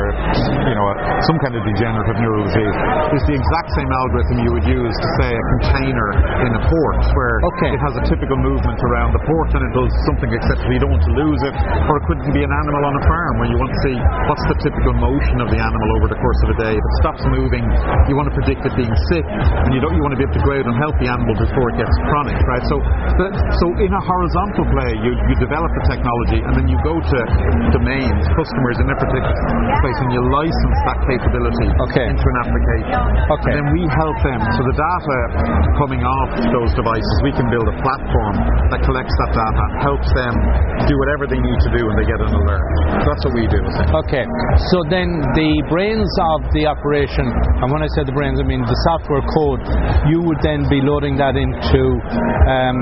you 0.71 0.75
know 0.75 0.87
some 1.27 1.37
kind 1.43 1.55
of 1.55 1.61
degenerative 1.67 2.17
neural 2.23 2.47
disease. 2.47 2.75
It's 3.11 3.27
the 3.27 3.35
exact 3.35 3.69
same 3.75 3.91
algorithm 3.91 4.37
you 4.43 4.51
would 4.55 4.67
use 4.67 4.95
to 4.95 5.09
say 5.19 5.29
a 5.35 5.45
container 5.59 6.09
in 6.47 6.51
a 6.55 6.63
port 6.63 7.01
where 7.11 7.35
okay. 7.59 7.71
it 7.75 7.81
has 7.83 7.93
a 7.99 8.03
typical 8.07 8.39
movement 8.39 8.79
around 8.87 9.11
the 9.11 9.23
port 9.27 9.49
and 9.51 9.61
it 9.67 9.73
does 9.75 9.91
something 10.07 10.31
except 10.31 10.63
you 10.71 10.79
don't 10.79 10.93
want 10.93 11.03
to 11.03 11.15
lose 11.17 11.41
it. 11.43 11.56
Or 11.87 11.93
it 11.99 12.03
could 12.07 12.21
be 12.31 12.43
an 12.43 12.53
animal 12.53 12.83
on 12.87 12.93
a 12.97 13.03
farm 13.07 13.33
where 13.41 13.49
you 13.49 13.57
want 13.57 13.71
to 13.71 13.81
see 13.85 13.97
what's 14.27 14.45
the 14.49 14.57
typical 14.63 14.93
motion 14.97 15.37
of 15.43 15.49
the 15.51 15.59
animal 15.59 15.89
over 15.99 16.07
the 16.11 16.19
course 16.19 16.39
of 16.45 16.49
a 16.53 16.57
day. 16.61 16.73
If 16.75 16.83
it 16.83 16.95
stops 17.01 17.23
moving, 17.27 17.65
you 18.09 18.15
want 18.15 18.29
to 18.31 18.35
predict 18.35 18.63
it 18.65 18.73
being 18.77 18.95
sick, 19.13 19.25
and 19.27 19.71
you 19.73 19.81
don't 19.81 19.95
you 19.95 20.03
want 20.03 20.13
to 20.13 20.19
be 20.19 20.25
able 20.25 20.37
to 20.37 20.45
go 20.45 20.53
out 20.53 20.65
and 20.65 20.75
help 20.77 20.95
the 21.01 21.09
animal 21.09 21.33
before 21.37 21.73
it 21.73 21.77
gets 21.81 21.93
chronic, 22.09 22.37
right? 22.45 22.65
So, 22.69 22.77
the, 23.17 23.27
so 23.61 23.65
in 23.81 23.91
a 23.91 24.01
horizontal 24.03 24.65
play, 24.69 24.91
you, 25.01 25.11
you 25.15 25.35
develop 25.41 25.69
the 25.73 25.85
technology 25.89 26.39
and 26.43 26.53
then 26.53 26.67
you 26.69 26.77
go 26.85 26.95
to 26.97 27.19
domains, 27.73 28.23
customers 28.35 28.77
in 28.81 28.87
a 28.89 28.97
particular 28.97 29.35
place, 29.81 29.97
and 30.03 30.09
you 30.13 30.21
license 30.29 30.77
that 30.85 30.99
capability 31.07 31.69
okay. 31.89 32.07
into 32.07 32.25
an 32.25 32.37
application. 32.45 32.99
Okay. 33.33 33.51
And 33.51 33.55
then 33.63 33.67
we 33.73 33.83
help 33.97 34.17
them. 34.21 34.39
So 34.53 34.61
the 34.63 34.75
data 34.77 35.19
coming 35.81 36.01
off 36.03 36.31
those 36.53 36.71
devices, 36.77 37.15
we 37.23 37.33
can 37.33 37.47
build 37.49 37.67
a 37.67 37.77
platform 37.81 38.35
that 38.73 38.81
collects 38.83 39.15
that 39.25 39.31
data, 39.33 39.65
helps 39.81 40.09
them 40.13 40.33
do 40.87 40.93
whatever 40.99 41.25
they 41.27 41.39
need 41.47 41.61
to 41.63 41.71
do 41.71 41.81
when 41.87 41.95
they 41.95 42.07
get 42.07 42.19
an 42.19 42.31
alert. 42.35 42.65
That's 43.07 43.23
what 43.23 43.33
we 43.33 43.47
do. 43.47 43.59
Okay. 44.05 44.25
So 44.75 44.83
then 44.91 45.23
the 45.33 45.51
brains 45.71 46.11
of 46.35 46.43
the 46.51 46.67
operation, 46.67 47.23
and 47.23 47.67
when 47.71 47.79
I 47.81 47.89
say 47.95 48.03
the 48.03 48.15
brains, 48.15 48.39
I 48.39 48.45
mean 48.45 48.67
the 48.67 48.79
software 48.91 49.23
code, 49.23 49.63
you 50.11 50.19
would 50.27 50.43
then 50.43 50.67
be 50.67 50.83
loading 50.83 51.15
that 51.17 51.39
into, 51.39 51.81
um, 52.51 52.77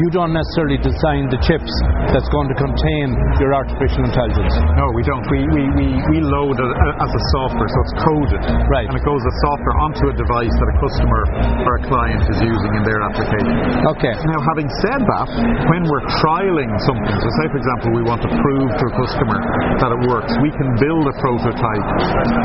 you 0.00 0.08
don't 0.16 0.32
necessarily 0.32 0.80
design 0.80 1.28
the 1.28 1.40
chips 1.44 1.70
that's 2.10 2.28
going 2.32 2.48
to 2.48 2.56
contain 2.56 3.12
your 3.38 3.52
artificial 3.52 4.08
intelligence. 4.08 4.54
No, 4.80 4.88
we 4.96 5.04
don't. 5.04 5.24
We, 5.28 5.44
we, 5.52 5.62
we, 5.76 5.86
we 6.16 6.18
load 6.24 6.56
it 6.56 6.70
as 6.96 7.10
a 7.12 7.22
software, 7.36 7.68
so 7.68 7.78
it's 7.84 7.96
coded. 8.00 8.42
Right. 8.72 8.88
And 8.88 8.96
it 8.96 9.04
goes 9.04 9.20
as 9.20 9.34
software 9.52 9.76
onto 9.84 10.04
a 10.08 10.14
device 10.16 10.54
that 10.56 10.68
a 10.72 10.76
customer 10.80 11.22
or 11.68 11.72
a 11.76 11.82
client 11.84 12.22
is 12.32 12.38
using 12.40 12.72
in 12.80 12.82
their 12.86 13.00
application. 13.04 13.54
Okay. 13.92 14.14
Now, 14.24 14.40
having 14.48 14.68
said 14.80 15.00
that, 15.04 15.26
when 15.68 15.84
we're 15.84 16.06
trialing 16.22 16.70
something, 16.86 17.14
so 17.18 17.28
say 17.42 17.46
for 17.50 17.58
example 17.60 17.89
we 17.94 18.02
want 18.06 18.22
to 18.22 18.30
prove 18.30 18.70
to 18.70 18.84
a 18.86 18.94
customer 18.94 19.38
that 19.82 19.90
it 19.90 20.00
works, 20.06 20.30
we 20.42 20.50
can 20.54 20.68
build 20.78 21.04
a 21.08 21.14
prototype 21.18 21.86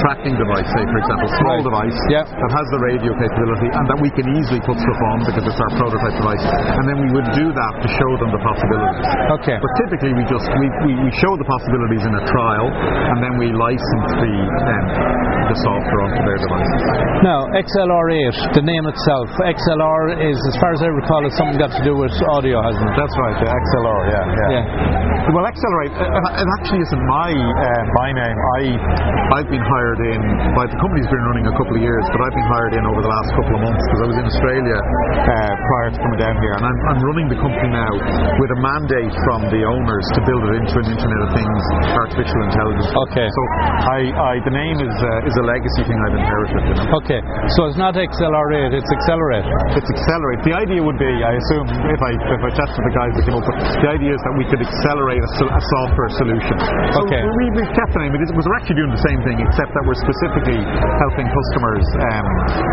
tracking 0.02 0.36
device, 0.36 0.68
say 0.74 0.84
for 0.86 1.00
example, 1.00 1.28
small 1.42 1.60
right. 1.62 1.70
device 1.70 2.00
yep. 2.10 2.25
that 2.30 2.52
has 2.52 2.68
the 2.74 2.82
radio 2.82 3.12
capability 3.16 3.70
and 3.70 3.86
that 3.90 4.00
we 4.00 4.10
can 4.14 4.25
easily 4.36 4.62
put 4.64 4.78
stuff 4.78 5.02
on 5.14 5.18
because 5.28 5.44
it's 5.46 5.62
our 5.62 5.74
prototype 5.78 6.16
device. 6.18 6.46
And 6.46 6.86
then 6.90 6.98
we 7.02 7.10
would 7.14 7.30
do 7.36 7.48
that 7.54 7.74
to 7.84 7.88
show 7.90 8.12
them 8.22 8.30
the 8.34 8.42
possibilities. 8.42 9.08
Okay. 9.42 9.58
But 9.60 9.72
typically 9.86 10.14
we 10.16 10.24
just 10.28 10.46
we, 10.58 10.68
we, 10.88 10.92
we 11.06 11.12
show 11.22 11.34
the 11.38 11.48
possibilities 11.48 12.04
in 12.06 12.14
a 12.16 12.24
trial 12.30 12.68
and 12.70 13.18
then 13.22 13.38
we 13.38 13.54
license 13.54 14.10
the 14.18 14.34
um, 14.34 14.86
the 15.50 15.58
software 15.62 16.02
onto 16.10 16.22
their 16.25 16.40
devices. 16.42 16.82
Now, 17.22 17.46
XLR8, 17.54 18.58
the 18.58 18.66
name 18.66 18.86
itself, 18.90 19.30
XLR 19.38 20.04
is, 20.25 20.38
as 20.50 20.56
far 20.58 20.74
as 20.74 20.82
I 20.82 20.90
recall, 20.90 21.22
it's 21.25 21.38
something 21.38 21.58
got 21.58 21.74
to 21.74 21.84
do 21.86 21.94
with 21.98 22.14
audio, 22.34 22.62
hasn't 22.62 22.82
it? 22.82 22.96
That's 22.98 23.16
right, 23.18 23.38
the 23.38 23.50
XLR, 23.50 24.02
yeah, 24.10 24.25
yeah. 24.25 24.50
yeah. 24.58 25.34
Well, 25.36 25.44
Accelerate, 25.51 25.92
it 25.92 26.48
actually 26.56 26.80
isn't 26.80 27.04
my 27.12 27.27
uh, 27.27 27.84
my 27.92 28.10
name. 28.15 28.38
I 28.56 28.62
I've 29.36 29.51
been 29.51 29.60
hired 29.68 30.00
in 30.15 30.22
by 30.56 30.63
the 30.63 30.80
company's 30.80 31.12
been 31.12 31.27
running 31.27 31.44
a 31.44 31.56
couple 31.60 31.75
of 31.75 31.84
years, 31.84 32.08
but 32.08 32.24
I've 32.24 32.32
been 32.32 32.48
hired 32.56 32.74
in 32.80 32.88
over 32.88 33.04
the 33.04 33.12
last 33.12 33.36
couple 33.36 33.51
of 33.51 33.62
months 33.68 33.84
because 33.84 34.00
I 34.00 34.08
was 34.15 34.18
in 34.24 34.25
Australia 34.32 34.80
uh, 34.80 35.51
prior 35.60 35.89
to 35.92 36.00
coming 36.00 36.20
down 36.24 36.39
here, 36.39 36.56
and 36.56 36.63
I'm, 36.63 36.80
I'm 36.88 37.01
running 37.04 37.27
the 37.27 37.36
company 37.36 37.68
now 37.68 37.92
with 38.39 38.48
a 38.56 38.60
mandate 38.63 39.12
from 39.27 39.51
the 39.51 39.68
owners 39.68 40.08
to 40.15 40.24
build 40.24 40.39
it 40.39 40.56
into 40.56 40.75
an 40.80 40.88
Internet 40.96 41.20
of 41.27 41.30
Things 41.36 41.62
artificial 41.84 42.39
intelligence. 42.48 42.88
Okay. 43.12 43.27
So 43.27 43.42
I, 43.92 44.00
I 44.15 44.34
the 44.39 44.56
name 44.56 44.80
is 44.88 44.96
uh, 45.04 45.27
is 45.27 45.36
a 45.36 45.44
legacy 45.44 45.84
thing 45.84 46.00
I've 46.00 46.15
inherited. 46.15 46.63
You 46.63 46.75
know? 46.80 47.04
Okay. 47.04 47.20
So 47.60 47.68
it's 47.68 47.75
not 47.75 48.00
Accelerate, 48.00 48.72
it's 48.72 48.88
Accelerate. 48.88 49.44
It's 49.75 49.89
Accelerate. 50.00 50.48
The 50.48 50.56
idea 50.56 50.80
would 50.80 50.96
be, 50.96 51.12
I 51.12 51.36
assume, 51.36 51.68
if 51.92 52.00
I 52.00 52.12
if 52.24 52.39
I 52.39 52.51
chat 52.56 52.72
to 52.72 52.82
the 52.88 52.94
guys 52.96 53.12
that 53.20 53.24
came 53.27 53.36
up 53.36 53.44
the 53.84 53.92
idea 53.92 54.15
is 54.15 54.22
that 54.24 54.36
we 54.39 54.48
could 54.48 54.63
accelerate 54.63 55.25
a, 55.25 55.48
a 55.50 55.62
software 55.62 56.12
solution. 56.20 56.55
So 56.94 57.05
okay. 57.08 57.22
We, 57.22 57.46
we 57.58 57.63
kept 57.74 57.91
the 57.96 58.01
name 58.05 58.13
because 58.13 58.32
we're 58.32 58.58
actually 58.62 58.79
doing 58.79 58.94
the 58.94 59.03
same 59.03 59.20
thing, 59.25 59.38
except 59.41 59.72
that 59.74 59.84
we're 59.86 59.98
specifically 59.98 60.62
helping 61.01 61.27
customers 61.27 61.86
um, 62.00 62.25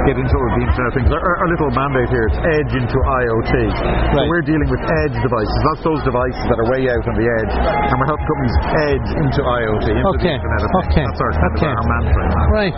get 0.08 0.16
into 0.20 0.36
the 0.36 0.62
Internet 0.62 0.86
of 0.88 0.94
Things. 0.98 1.08
Our, 1.12 1.20
our, 1.20 1.48
little 1.52 1.72
mandate 1.76 2.08
here 2.08 2.26
is 2.32 2.36
edge 2.40 2.72
into 2.72 2.96
IoT. 2.96 3.52
Right. 3.52 4.16
So 4.16 4.18
we're 4.24 4.46
dealing 4.46 4.68
with 4.72 4.80
edge 5.04 5.16
devices. 5.20 5.58
That's 5.68 5.84
those 5.84 6.02
devices 6.04 6.42
that 6.48 6.56
are 6.56 6.68
way 6.72 6.88
out 6.88 7.04
on 7.04 7.16
the 7.16 7.28
edge, 7.28 7.52
and 7.52 7.94
we're 8.00 8.08
helping 8.08 8.28
companies 8.28 8.56
edge 8.88 9.08
into 9.20 9.40
IoT. 9.44 9.86
Into 9.92 10.12
okay. 10.16 10.32
The 10.32 10.40
Internet 10.40 10.60
of 10.64 10.70
Okay. 10.88 11.04
That's 11.04 11.20
our, 11.20 11.32
okay. 11.56 11.72
our 11.72 11.86
mantra. 11.88 12.24
Right. 12.52 12.74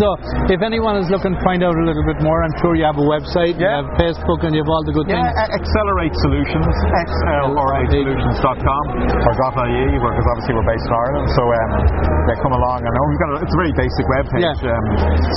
so, 0.00 0.06
if 0.52 0.60
anyone 0.60 1.00
is 1.00 1.08
looking 1.08 1.34
to 1.34 1.40
find 1.42 1.64
out 1.64 1.74
a 1.74 1.84
little 1.84 2.04
bit 2.04 2.20
more, 2.20 2.44
I'm 2.44 2.54
sure 2.60 2.76
you 2.76 2.84
have 2.84 3.00
a 3.00 3.06
website, 3.08 3.56
yeah. 3.56 3.82
you 3.82 3.88
have 3.88 3.88
Facebook, 3.96 4.44
and 4.44 4.52
you 4.52 4.60
have 4.62 4.70
all 4.70 4.84
the 4.84 4.92
good 4.92 5.08
yeah, 5.08 5.32
things. 5.32 5.64
Accelerate 5.64 6.14
Solutions, 6.20 6.74
XLR8 6.92 7.88
Solutions, 7.88 8.37
xlr8-solutions.com 8.38 8.84
or 9.26 9.32
.ie, 9.34 9.98
because 9.98 10.26
obviously 10.30 10.54
we're 10.54 10.68
based 10.68 10.86
in 10.86 10.94
Ireland. 10.94 11.26
So 11.34 11.42
um, 11.42 11.70
yeah, 12.30 12.42
come 12.42 12.54
along. 12.54 12.86
Know 12.86 13.04
we've 13.10 13.22
got 13.22 13.30
a, 13.34 13.36
it's 13.42 13.54
a 13.54 13.60
very 13.60 13.74
basic 13.74 14.04
web 14.08 14.24
page. 14.30 14.46
Yeah. 14.46 14.78
Um, 14.78 14.84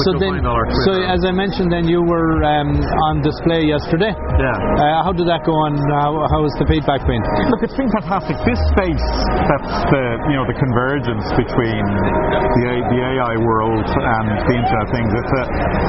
so 0.05 0.09
then, 0.17 0.33
so 0.85 0.91
as 1.01 1.21
I 1.25 1.31
mentioned, 1.33 1.71
then 1.71 1.87
you 1.87 2.01
were 2.01 2.43
um, 2.45 2.77
on 3.09 3.21
display 3.21 3.65
yesterday. 3.65 4.13
Yeah. 4.13 4.53
Uh, 4.53 5.03
how 5.05 5.13
did 5.13 5.27
that 5.27 5.43
go 5.45 5.53
on? 5.53 5.77
How, 5.91 6.13
how 6.29 6.41
has 6.45 6.53
the 6.61 6.67
feedback 6.69 7.05
been? 7.05 7.21
Look, 7.49 7.61
it's 7.65 7.77
been 7.77 7.91
fantastic. 7.91 8.37
This 8.45 8.61
space, 8.73 9.07
that's 9.49 9.75
the 9.89 10.03
you 10.29 10.35
know 10.37 10.45
the 10.45 10.57
convergence 10.57 11.25
between 11.37 11.83
the, 12.57 12.65
the 12.91 12.99
AI 13.01 13.35
world 13.41 13.85
and 13.85 14.25
the 14.45 14.55
Internet 14.55 14.85
of 14.85 14.89
Things. 14.93 15.09
It's 15.09 15.33
a 15.33 15.43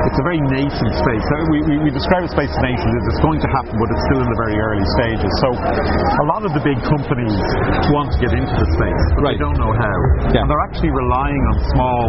it's 0.08 0.18
a 0.18 0.24
very 0.24 0.40
nascent 0.40 0.92
space. 0.96 1.24
We, 1.52 1.58
we, 1.64 1.74
we 1.88 1.90
describe 1.92 2.24
a 2.24 2.30
space 2.32 2.52
as 2.52 2.60
nascent 2.62 2.92
it's 3.12 3.22
going 3.22 3.40
to 3.42 3.50
happen, 3.50 3.74
but 3.76 3.88
it's 3.92 4.04
still 4.08 4.20
in 4.22 4.28
the 4.28 4.38
very 4.38 4.56
early 4.56 4.86
stages. 4.98 5.32
So 5.42 5.48
a 5.52 6.26
lot 6.28 6.46
of 6.46 6.52
the 6.54 6.62
big 6.62 6.78
companies 6.86 7.01
want 7.06 8.08
to 8.14 8.18
get 8.22 8.32
into 8.32 8.54
the 8.54 8.68
space, 8.78 9.04
but 9.18 9.22
right. 9.22 9.34
they 9.34 9.42
don't 9.42 9.58
know 9.58 9.72
how. 9.74 9.98
Yeah. 10.30 10.42
And 10.42 10.46
they're 10.46 10.64
actually 10.66 10.94
relying 10.94 11.42
on 11.50 11.56
small, 11.74 12.06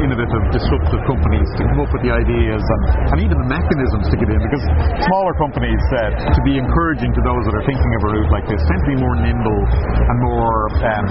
innovative, 0.00 0.42
disruptive 0.54 1.02
companies 1.04 1.48
to 1.60 1.62
come 1.68 1.80
up 1.84 1.90
with 1.92 2.02
the 2.02 2.12
ideas 2.12 2.62
and, 2.62 2.82
and 3.14 3.18
even 3.20 3.36
the 3.36 3.50
mechanisms 3.50 4.06
to 4.08 4.16
get 4.16 4.28
in. 4.32 4.40
Because 4.40 4.64
smaller 5.06 5.34
companies, 5.36 5.82
uh, 5.92 6.32
to 6.32 6.40
be 6.46 6.56
encouraging 6.56 7.12
to 7.12 7.22
those 7.22 7.42
that 7.48 7.54
are 7.56 7.66
thinking 7.66 7.90
of 7.96 8.00
a 8.06 8.10
route 8.16 8.32
like 8.32 8.46
this, 8.48 8.60
tend 8.64 8.80
to 8.84 8.90
be 8.96 8.98
more 8.98 9.16
nimble 9.20 9.62
and 10.08 10.16
more, 10.24 10.58
um, 10.88 11.06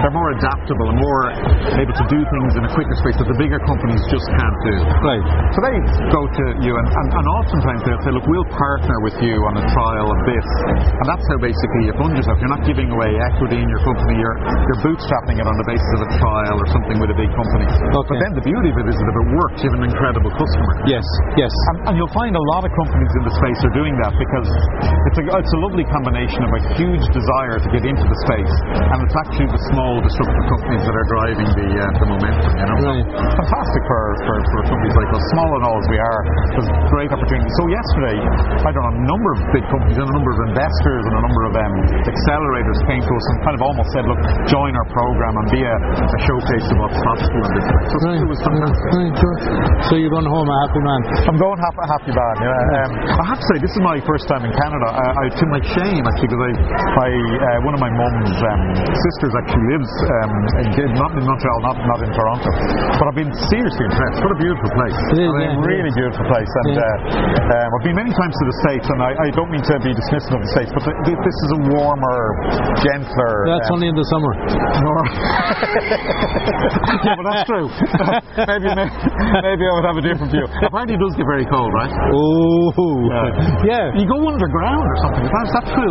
they're 0.00 0.14
more 0.14 0.30
adaptable 0.38 0.86
and 0.90 0.98
more 1.00 1.22
able 1.76 1.96
to 1.96 2.06
do 2.06 2.20
things 2.22 2.50
in 2.56 2.62
a 2.64 2.72
quicker 2.72 2.96
space 3.02 3.16
that 3.18 3.28
the 3.28 3.38
bigger 3.38 3.58
companies 3.66 4.02
just 4.08 4.26
can't 4.30 4.58
do. 4.64 4.76
Right. 5.02 5.24
So 5.54 5.58
they 5.64 5.76
go 6.12 6.22
to 6.24 6.44
you, 6.62 6.72
and, 6.76 6.86
and, 6.86 7.08
and 7.18 7.26
oftentimes 7.26 7.80
they'll 7.84 8.04
say, 8.06 8.12
look, 8.14 8.26
we'll 8.30 8.50
partner 8.52 8.96
with 9.02 9.16
you 9.20 9.36
on 9.50 9.58
a 9.58 9.64
trial 9.74 10.08
of 10.08 10.20
this. 10.28 10.46
And 10.70 11.06
that's 11.08 11.26
how 11.26 11.38
basically 11.42 11.90
you 11.90 11.94
fund 11.98 12.14
yourself. 12.16 12.38
You're 12.40 12.52
not 12.52 12.59
giving 12.66 12.88
away 12.92 13.10
equity 13.32 13.58
in 13.60 13.68
your 13.68 13.82
company, 13.86 14.18
you're, 14.18 14.36
you're 14.40 14.82
bootstrapping 14.84 15.40
it 15.40 15.46
on 15.46 15.56
the 15.56 15.66
basis 15.66 15.90
of 15.96 16.00
a 16.04 16.10
trial 16.20 16.56
or 16.60 16.66
something 16.70 16.96
with 17.00 17.10
a 17.10 17.18
big 17.18 17.30
company. 17.32 17.66
Okay. 17.66 18.14
But 18.14 18.18
then 18.20 18.32
the 18.36 18.44
beauty 18.44 18.70
of 18.70 18.78
it 18.80 18.86
is 18.90 18.96
that 18.96 19.08
if 19.08 19.16
it 19.16 19.28
works, 19.34 19.58
you 19.64 19.68
have 19.72 19.78
an 19.80 19.86
incredible 19.88 20.32
customer. 20.34 20.72
Yes, 20.86 21.06
yes. 21.36 21.52
And, 21.72 21.76
and 21.90 21.94
you'll 21.96 22.12
find 22.12 22.36
a 22.36 22.44
lot 22.54 22.62
of 22.68 22.70
companies 22.76 23.12
in 23.16 23.22
the 23.24 23.34
space 23.40 23.60
are 23.64 23.74
doing 23.74 23.94
that 24.04 24.12
because 24.16 24.48
it's 25.10 25.18
a, 25.20 25.24
it's 25.24 25.54
a 25.56 25.60
lovely 25.64 25.86
combination 25.88 26.44
of 26.44 26.52
a 26.52 26.60
huge 26.76 27.04
desire 27.10 27.56
to 27.56 27.68
get 27.72 27.82
into 27.88 28.04
the 28.04 28.18
space, 28.28 28.54
and 28.76 28.98
it's 29.02 29.16
actually 29.26 29.48
the 29.48 29.62
small 29.72 29.98
disruptive 30.04 30.46
companies 30.50 30.82
that 30.84 30.94
are 30.94 31.08
driving 31.08 31.48
the, 31.56 31.68
uh, 31.80 32.00
the 32.00 32.06
momentum. 32.06 32.50
You 32.54 32.66
know? 32.66 32.78
Right. 32.84 33.06
So 33.08 33.40
fantastic 33.40 33.82
for, 33.88 34.02
for, 34.26 34.36
for 34.52 34.60
companies 34.68 34.96
like 34.96 35.10
us, 35.14 35.24
small 35.32 35.50
and 35.56 35.62
all 35.64 35.78
as 35.80 35.88
we 35.88 35.98
are. 35.98 36.20
There's 36.54 36.70
great 36.92 37.10
opportunity. 37.10 37.50
So 37.56 37.64
yesterday, 37.70 38.18
I 38.20 38.70
don't 38.70 38.84
know, 38.84 38.94
a 38.94 39.08
number 39.08 39.30
of 39.34 39.40
big 39.54 39.64
companies 39.70 39.96
and 39.96 40.06
a 40.06 40.14
number 40.14 40.30
of 40.34 40.40
investors 40.52 41.02
and 41.06 41.14
a 41.16 41.22
number 41.22 41.42
of 41.48 41.52
um, 41.56 41.74
accelerators 42.04 42.49
came 42.90 43.02
to 43.02 43.14
us 43.14 43.26
and 43.30 43.36
kind 43.46 43.54
of 43.54 43.62
almost 43.62 43.88
said, 43.94 44.04
look, 44.06 44.18
join 44.50 44.72
our 44.74 44.88
program 44.90 45.34
and 45.38 45.46
be 45.54 45.62
a, 45.62 45.76
a 46.02 46.18
showcase 46.26 46.66
of 46.70 46.76
what's 46.82 46.98
possible. 46.98 47.40
in 47.46 47.52
this 47.54 47.66
place. 47.70 47.88
So 47.90 47.96
Right. 48.10 48.18
it 48.20 48.28
was 48.30 48.40
fantastic. 48.42 48.88
Right, 48.90 49.14
sure. 49.14 49.36
So 49.86 49.92
you're 50.00 50.10
going 50.14 50.26
home 50.26 50.48
a 50.50 50.56
happy 50.66 50.82
man. 50.82 51.00
I'm 51.30 51.38
going 51.38 51.58
happy, 51.62 51.82
happy 51.86 52.12
man. 52.16 52.34
Yeah. 52.42 52.78
Um, 52.80 52.90
I 53.20 53.24
have 53.30 53.38
to 53.38 53.46
say, 53.54 53.56
this 53.62 53.70
is 53.70 53.82
my 53.84 53.98
first 54.02 54.26
time 54.26 54.42
in 54.42 54.52
Canada. 54.56 54.86
I, 54.90 55.06
I, 55.14 55.24
to 55.30 55.44
my 55.46 55.60
shame, 55.62 56.02
actually, 56.02 56.30
because 56.32 56.42
I, 56.42 56.52
I 57.06 57.08
uh, 57.10 57.66
one 57.66 57.74
of 57.76 57.82
my 57.82 57.92
mum's 57.92 58.34
um, 58.34 58.60
sisters 58.90 59.32
actually 59.38 59.66
lives 59.70 59.90
um, 60.20 60.30
in, 60.66 60.90
not 60.98 61.10
in 61.14 61.22
Montreal, 61.22 61.58
not 61.62 61.76
not 61.86 62.00
in 62.02 62.10
Toronto. 62.14 62.50
But 62.98 63.04
I've 63.12 63.18
been 63.20 63.32
seriously 63.52 63.84
impressed. 63.86 64.18
What 64.24 64.32
a 64.34 64.40
beautiful 64.40 64.70
place! 64.74 64.96
It 65.14 65.18
is, 65.22 65.30
I 65.30 65.38
mean, 65.38 65.52
yeah. 65.60 65.70
really 65.70 65.92
beautiful 65.94 66.24
place. 66.26 66.50
And 66.64 66.66
Yeah. 66.74 66.82
uh, 66.82 67.54
um, 67.54 67.68
I've 67.78 67.84
been 67.86 67.98
many 67.98 68.12
times 68.16 68.34
to 68.34 68.44
the 68.48 68.56
States, 68.66 68.86
and 68.90 68.98
I, 69.04 69.10
I 69.14 69.28
don't 69.36 69.50
mean 69.52 69.62
to 69.62 69.74
be 69.84 69.92
dismissive 69.94 70.34
of 70.34 70.42
the 70.42 70.50
States, 70.56 70.70
but 70.74 70.82
th- 70.86 70.98
th- 71.06 71.20
this 71.20 71.36
is 71.46 71.50
a 71.56 71.60
warmer, 71.76 72.18
gentler. 72.82 73.34
That's 73.48 73.68
um, 73.70 73.74
only 73.80 73.88
in 73.92 73.96
the 73.96 74.06
summer. 74.10 74.32
Yeah, 77.00 77.16
but 77.16 77.24
that's 77.24 77.46
true. 77.48 77.68
maybe, 78.50 78.68
maybe, 78.76 78.92
maybe 79.40 79.64
I 79.64 79.72
would 79.76 79.86
have 79.88 79.96
a 79.96 80.04
different 80.04 80.30
view. 80.32 80.44
Apparently, 80.62 80.94
it 80.96 81.02
does 81.02 81.14
get 81.16 81.24
very 81.26 81.46
cold, 81.48 81.72
right? 81.72 81.88
Oh, 82.12 82.72
Yeah. 83.08 83.64
yeah. 83.64 83.96
You 83.96 84.04
go 84.04 84.20
underground 84.28 84.84
or 84.84 84.96
something. 85.00 85.24
Is 85.24 85.52
that, 85.56 85.64
true? 85.72 85.88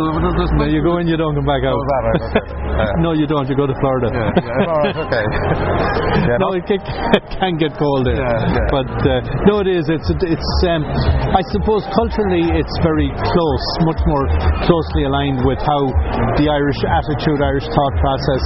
No, 0.56 0.64
you 0.66 0.82
go 0.82 0.98
in, 1.02 1.06
you 1.10 1.16
don't 1.18 1.34
come 1.34 1.46
back 1.46 1.62
out. 1.66 1.74
Oh, 1.74 1.82
that 1.82 2.02
right? 2.06 2.22
Okay. 2.30 2.44
Yeah. 2.46 3.02
no, 3.04 3.10
you 3.12 3.26
don't. 3.26 3.48
You 3.50 3.56
go 3.56 3.66
to 3.66 3.74
Florida. 3.82 4.08
Yeah, 4.12 4.30
yeah, 4.38 4.70
all 4.70 4.78
right, 4.84 4.96
okay. 4.96 5.24
Yeah, 6.30 6.36
no, 6.42 6.52
it 6.52 6.66
can, 6.66 6.78
it 7.16 7.24
can 7.40 7.56
get 7.56 7.72
cold 7.78 8.06
there. 8.06 8.18
Yeah, 8.18 8.54
yeah. 8.54 8.70
But 8.70 8.90
uh, 9.02 9.20
no, 9.48 9.60
it 9.64 9.68
is. 9.70 9.88
It's 9.88 10.06
it's. 10.22 10.50
Um, 10.68 10.84
I 10.84 11.42
suppose 11.54 11.82
culturally, 11.96 12.44
it's 12.54 12.74
very 12.84 13.08
close, 13.14 13.64
much 13.88 13.98
more 14.06 14.24
closely 14.66 15.04
aligned 15.08 15.42
with 15.46 15.58
how 15.64 15.90
the 16.38 16.46
Irish 16.46 16.80
attitude, 16.86 17.38
Irish 17.42 17.66
thought 17.70 17.94
process, 17.98 18.42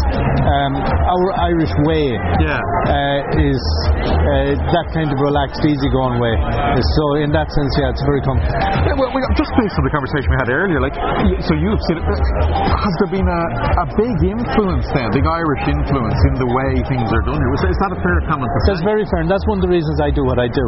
um, 0.47 0.73
our 0.81 1.27
Irish 1.53 1.73
way 1.85 2.17
yeah. 2.41 2.61
uh, 2.61 3.45
is 3.53 3.61
uh, 3.91 4.57
that 4.73 4.87
kind 4.95 5.11
of 5.11 5.19
relaxed, 5.21 5.61
easygoing 5.65 6.21
way. 6.21 6.35
So 6.81 7.05
in 7.21 7.31
that 7.35 7.49
sense, 7.51 7.73
yeah, 7.81 7.93
it's 7.93 8.05
very 8.07 8.23
comfortable. 8.25 8.55
Yeah, 8.55 8.97
well, 8.97 9.11
we, 9.13 9.21
just 9.37 9.53
based 9.59 9.77
on 9.77 9.85
the 9.85 9.93
conversation 9.93 10.29
we 10.31 10.39
had 10.41 10.51
earlier, 10.53 10.81
like, 10.81 10.97
so 11.45 11.53
you've 11.57 11.83
seen 11.91 11.99
it. 12.01 12.05
Has 12.05 12.95
there 13.05 13.13
been 13.13 13.29
a, 13.29 13.43
a 13.85 13.87
big 13.99 14.17
influence 14.23 14.87
then, 14.95 15.11
big 15.13 15.27
Irish 15.27 15.65
influence 15.69 16.19
in 16.33 16.35
the 16.41 16.49
way 16.49 16.71
things 16.89 17.09
are 17.11 17.25
done 17.25 17.41
here? 17.41 17.53
Is 17.69 17.81
that 17.83 17.93
a 17.93 18.01
fair 18.01 18.19
comment 18.29 18.49
That's 18.69 18.81
say? 18.81 18.87
very 18.87 19.05
fair, 19.11 19.25
and 19.25 19.31
that's 19.31 19.45
one 19.49 19.59
of 19.61 19.65
the 19.65 19.73
reasons 19.73 19.99
I 20.01 20.11
do 20.15 20.23
what 20.25 20.39
I 20.39 20.49
do, 20.49 20.67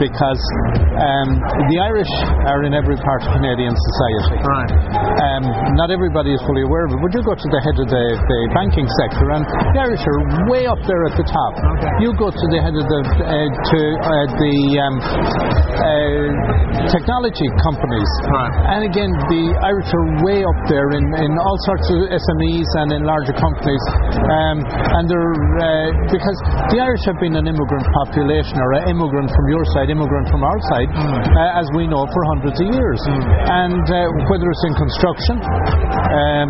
because 0.00 0.42
um, 0.96 1.28
the 1.70 1.78
Irish 1.82 2.12
are 2.48 2.64
in 2.64 2.72
every 2.74 2.96
part 3.02 3.22
of 3.26 3.34
Canadian 3.34 3.74
society. 3.74 4.38
Right. 4.42 4.72
Um, 5.18 5.44
not 5.76 5.90
everybody 5.90 6.32
is 6.32 6.42
fully 6.48 6.64
aware 6.64 6.88
of 6.88 6.96
it, 6.96 7.00
but 7.04 7.12
you 7.12 7.20
go 7.20 7.36
to 7.36 7.48
the 7.52 7.60
head 7.60 7.76
of 7.76 7.86
the, 7.92 8.04
the 8.16 8.40
banking 8.56 8.88
sector, 9.04 9.28
and 9.36 9.44
the 9.44 9.80
Irish 9.84 10.00
are 10.00 10.48
way 10.48 10.64
up 10.64 10.80
there 10.88 11.04
at 11.04 11.12
the 11.20 11.26
top. 11.28 11.52
Okay. 11.76 11.92
You 12.00 12.16
go 12.16 12.32
to 12.32 12.46
the 12.48 12.60
head 12.64 12.72
of 12.72 12.86
the 12.88 13.00
uh, 13.04 13.36
to 13.52 13.80
uh, 14.00 14.10
the 14.40 14.54
um, 14.80 14.94
uh, 14.96 16.07
technology 16.92 17.48
companies, 17.64 18.10
Right. 18.32 18.52
and 18.76 18.80
again 18.88 19.10
the 19.30 19.44
Irish 19.64 19.90
are 19.92 20.06
way 20.24 20.40
up 20.44 20.58
there 20.68 20.88
in, 20.96 21.04
in 21.20 21.30
all 21.38 21.58
sorts 21.68 21.86
of 21.92 21.98
SMEs 22.10 22.68
and 22.84 22.88
in 22.96 23.02
larger 23.04 23.34
companies, 23.36 23.84
um, 24.16 24.56
and 24.64 25.02
they're 25.08 25.34
uh, 25.60 25.88
because 26.10 26.38
the 26.72 26.78
Irish 26.80 27.04
have 27.08 27.18
been 27.20 27.36
an 27.36 27.46
immigrant 27.46 27.86
population 28.04 28.56
or 28.60 28.70
an 28.82 28.90
immigrant 28.92 29.28
from 29.30 29.46
your 29.52 29.64
side, 29.76 29.88
immigrant 29.92 30.26
from 30.32 30.42
our 30.44 30.60
side, 30.72 30.90
uh, 30.94 31.60
as 31.60 31.66
we 31.76 31.84
know 31.86 32.02
for 32.08 32.22
hundreds 32.36 32.56
of 32.60 32.66
years, 32.72 33.00
and 33.08 33.84
uh, 33.88 33.98
whether 34.32 34.48
it's 34.48 34.64
in 34.68 34.74
construction, 34.80 35.36
um, 35.44 36.48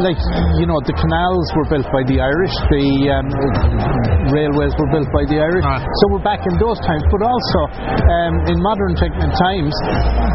like 0.00 0.18
you 0.60 0.66
know 0.66 0.78
the 0.88 0.96
canals 0.96 1.46
were 1.60 1.68
built 1.68 1.88
by 1.92 2.02
the 2.08 2.18
Irish, 2.24 2.54
the 2.72 2.86
um, 3.12 3.26
railways 4.32 4.72
were 4.80 4.90
built 4.90 5.08
by 5.12 5.24
the 5.28 5.38
Irish, 5.40 5.64
Right. 5.64 5.82
so 5.84 6.02
we're 6.10 6.24
back 6.24 6.40
in 6.48 6.54
those 6.58 6.78
times, 6.88 7.04
but 7.12 7.20
also 7.22 7.60
um, 7.76 8.34
in 8.48 8.56
modern 8.64 8.92
tech 8.96 9.12
times, 9.14 9.73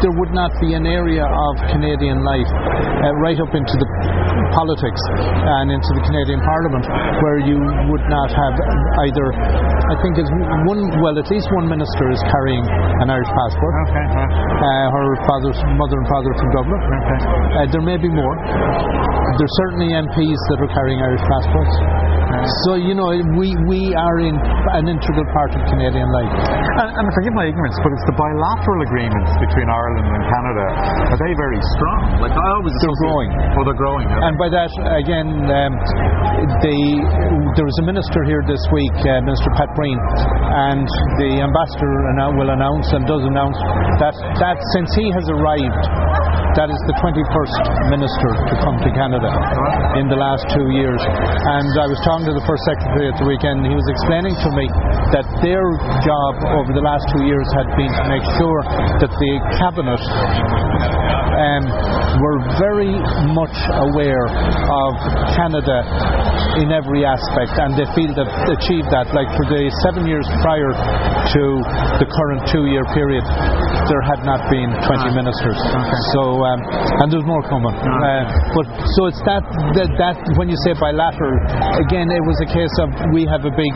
there 0.02 0.14
would 0.14 0.32
not 0.32 0.52
be 0.60 0.74
an 0.74 0.86
area 0.86 1.24
of 1.24 1.52
Canadian 1.72 2.24
life 2.24 2.50
uh, 2.50 3.14
right 3.20 3.38
up 3.40 3.52
into 3.54 3.74
the 3.76 3.88
politics 4.52 5.00
and 5.10 5.70
into 5.70 5.90
the 5.96 6.02
Canadian 6.04 6.40
Parliament 6.42 6.84
where 7.22 7.38
you 7.40 7.58
would 7.90 8.04
not 8.10 8.30
have 8.32 8.54
either. 9.06 9.26
I 9.90 9.94
think 10.02 10.18
it's 10.18 10.30
one. 10.66 10.80
Well, 11.00 11.16
at 11.16 11.28
least 11.30 11.48
one 11.54 11.66
minister 11.68 12.10
is 12.10 12.20
carrying 12.28 12.64
an 13.02 13.08
Irish 13.08 13.30
passport. 13.30 13.74
Okay. 13.88 14.06
Uh, 14.06 14.86
her 14.92 15.08
father's 15.26 15.60
mother 15.78 15.96
and 15.98 16.08
father 16.08 16.32
from 16.36 16.48
Dublin. 16.54 16.80
Okay. 16.80 17.18
Uh, 17.20 17.66
there 17.70 17.84
may 17.84 17.98
be 17.98 18.10
more. 18.10 18.34
There's 19.38 19.54
certainly 19.66 19.94
MPs 19.94 20.40
that 20.52 20.58
are 20.60 20.72
carrying 20.74 21.00
Irish 21.00 21.24
passports. 21.24 21.74
So 22.64 22.78
you 22.78 22.94
know, 22.94 23.10
we 23.36 23.50
we 23.66 23.90
are 23.94 24.18
in 24.22 24.34
an 24.78 24.86
integral 24.86 25.26
part 25.34 25.50
of 25.54 25.60
Canadian 25.66 26.06
life. 26.14 26.34
And, 26.80 26.88
and 26.94 27.04
forgive 27.12 27.34
my 27.34 27.50
ignorance, 27.50 27.76
but 27.82 27.90
it's 27.92 28.06
the 28.06 28.16
bilateral 28.16 28.80
agreements 28.86 29.32
between 29.42 29.68
Ireland 29.68 30.08
and 30.08 30.22
Canada. 30.30 30.66
Are 31.10 31.20
they 31.20 31.32
very 31.34 31.60
strong? 31.76 32.00
Like 32.22 32.32
I 32.32 32.46
always 32.56 32.74
They're 32.80 33.02
growing. 33.02 33.30
Oh, 33.58 33.62
they're 33.66 33.82
growing. 33.82 34.06
And 34.08 34.34
by 34.38 34.48
that, 34.48 34.70
again, 35.04 35.28
um, 35.50 35.72
the, 36.62 36.78
there 37.58 37.66
was 37.66 37.78
a 37.82 37.86
minister 37.86 38.22
here 38.24 38.40
this 38.46 38.62
week, 38.72 38.96
uh, 39.04 39.20
Minister 39.26 39.50
Pat 39.58 39.70
Breen, 39.74 39.98
and 39.98 40.86
the 41.20 41.42
ambassador 41.42 41.92
will 42.38 42.50
announce 42.50 42.86
and 42.94 43.02
does 43.04 43.24
announce 43.26 43.58
that, 43.98 44.14
that 44.38 44.58
since 44.78 44.90
he 44.94 45.06
has 45.12 45.26
arrived, 45.34 45.84
that 46.58 46.66
is 46.66 46.80
the 46.90 46.96
21st 46.98 47.62
minister 47.94 48.30
to 48.50 48.54
come 48.58 48.76
to 48.82 48.90
Canada 48.90 49.30
in 50.02 50.10
the 50.10 50.18
last 50.18 50.50
two 50.50 50.66
years. 50.74 50.98
And 50.98 51.70
I 51.78 51.86
was 51.86 51.98
talking 52.02 52.26
to 52.26 52.34
the 52.34 52.42
first 52.42 52.62
secretary 52.66 53.06
at 53.06 53.16
the 53.22 53.26
weekend, 53.26 53.62
he 53.66 53.76
was 53.76 53.86
explaining 53.86 54.34
to 54.34 54.50
me 54.58 54.66
that 55.14 55.26
their 55.46 55.62
job 56.02 56.32
over 56.58 56.74
the 56.74 56.82
last 56.82 57.06
two 57.14 57.22
years 57.22 57.46
had 57.54 57.70
been 57.78 57.92
to 57.92 58.04
make 58.10 58.24
sure 58.34 58.60
that 58.98 59.12
the 59.14 59.32
cabinet 59.62 60.02
um, 61.40 61.62
were 62.20 62.38
very 62.60 62.92
much 63.32 63.56
aware 63.90 64.26
of 64.28 64.92
Canada 65.32 65.78
in 66.60 66.68
every 66.74 67.06
aspect, 67.08 67.56
and 67.56 67.72
they 67.78 67.88
feel 67.96 68.12
they've 68.12 68.36
achieved 68.52 68.88
that. 68.92 69.08
Like 69.16 69.30
for 69.38 69.46
the 69.48 69.72
seven 69.88 70.04
years 70.04 70.26
prior 70.44 70.70
to 70.70 71.42
the 72.02 72.06
current 72.08 72.44
two-year 72.50 72.84
period, 72.92 73.24
there 73.88 74.02
had 74.04 74.20
not 74.28 74.44
been 74.52 74.68
20 74.68 75.16
ministers. 75.16 75.58
So, 76.12 76.22
um, 76.44 76.60
and 77.00 77.06
there's 77.08 77.26
more 77.26 77.42
coming. 77.48 77.72
Uh, 77.72 78.28
but 78.52 78.66
so 78.98 79.08
it's 79.08 79.22
that, 79.24 79.42
that 79.80 79.90
that 79.96 80.16
when 80.36 80.48
you 80.52 80.58
say 80.66 80.76
bilateral, 80.76 81.34
again, 81.88 82.10
it 82.12 82.24
was 82.24 82.38
a 82.44 82.48
case 82.50 82.74
of 82.84 82.88
we 83.16 83.24
have 83.30 83.46
a 83.46 83.52
big 83.54 83.72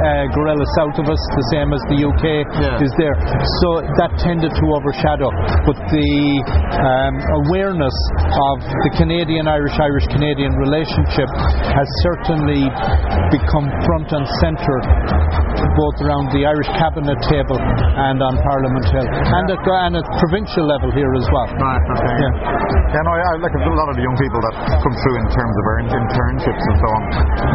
uh, 0.00 0.26
gorilla 0.32 0.66
south 0.76 0.96
of 1.00 1.06
us, 1.08 1.20
the 1.36 1.46
same 1.52 1.70
as 1.76 1.82
the 1.92 1.98
UK 2.04 2.24
Yeah. 2.60 2.84
is 2.86 2.92
there. 2.96 3.16
So 3.64 3.68
that 4.00 4.10
tended 4.20 4.52
to 4.52 4.64
overshadow. 4.76 5.28
But 5.68 5.78
the 5.92 6.10
um, 6.80 7.14
awareness 7.46 7.96
of 8.52 8.56
the 8.88 8.92
Canadian 8.96 9.46
Irish 9.48 9.76
Irish 9.78 10.06
Canadian 10.08 10.52
relationship 10.56 11.28
has 11.74 11.88
certainly 12.04 12.64
become 13.32 13.66
front 13.86 14.08
and 14.16 14.24
centre 14.40 14.80
both 15.76 15.96
around 16.04 16.32
the 16.32 16.44
Irish 16.48 16.68
cabinet 16.76 17.18
table 17.28 17.58
and 17.58 18.18
on 18.22 18.34
Parliament 18.42 18.86
Hill 18.90 19.06
and 19.06 19.46
at, 19.50 19.60
and 19.60 19.94
at 20.00 20.06
provincial 20.18 20.64
level 20.66 20.90
here 20.92 21.12
as 21.14 21.26
well. 21.32 21.48
Right, 21.60 21.84
okay. 21.98 22.16
Yeah. 22.20 22.32
Yeah, 22.90 23.02
no, 23.06 23.10
I, 23.14 23.20
I 23.22 23.34
like 23.38 23.54
a 23.54 23.62
lot 23.70 23.88
of 23.92 23.96
the 23.96 24.02
young 24.02 24.18
people 24.18 24.40
that 24.50 24.54
come 24.82 24.94
through 24.98 25.16
in 25.22 25.26
terms 25.30 25.54
of 25.54 25.64
internships 25.94 26.64
and 26.64 26.76
so 26.82 26.88
on. 26.90 27.02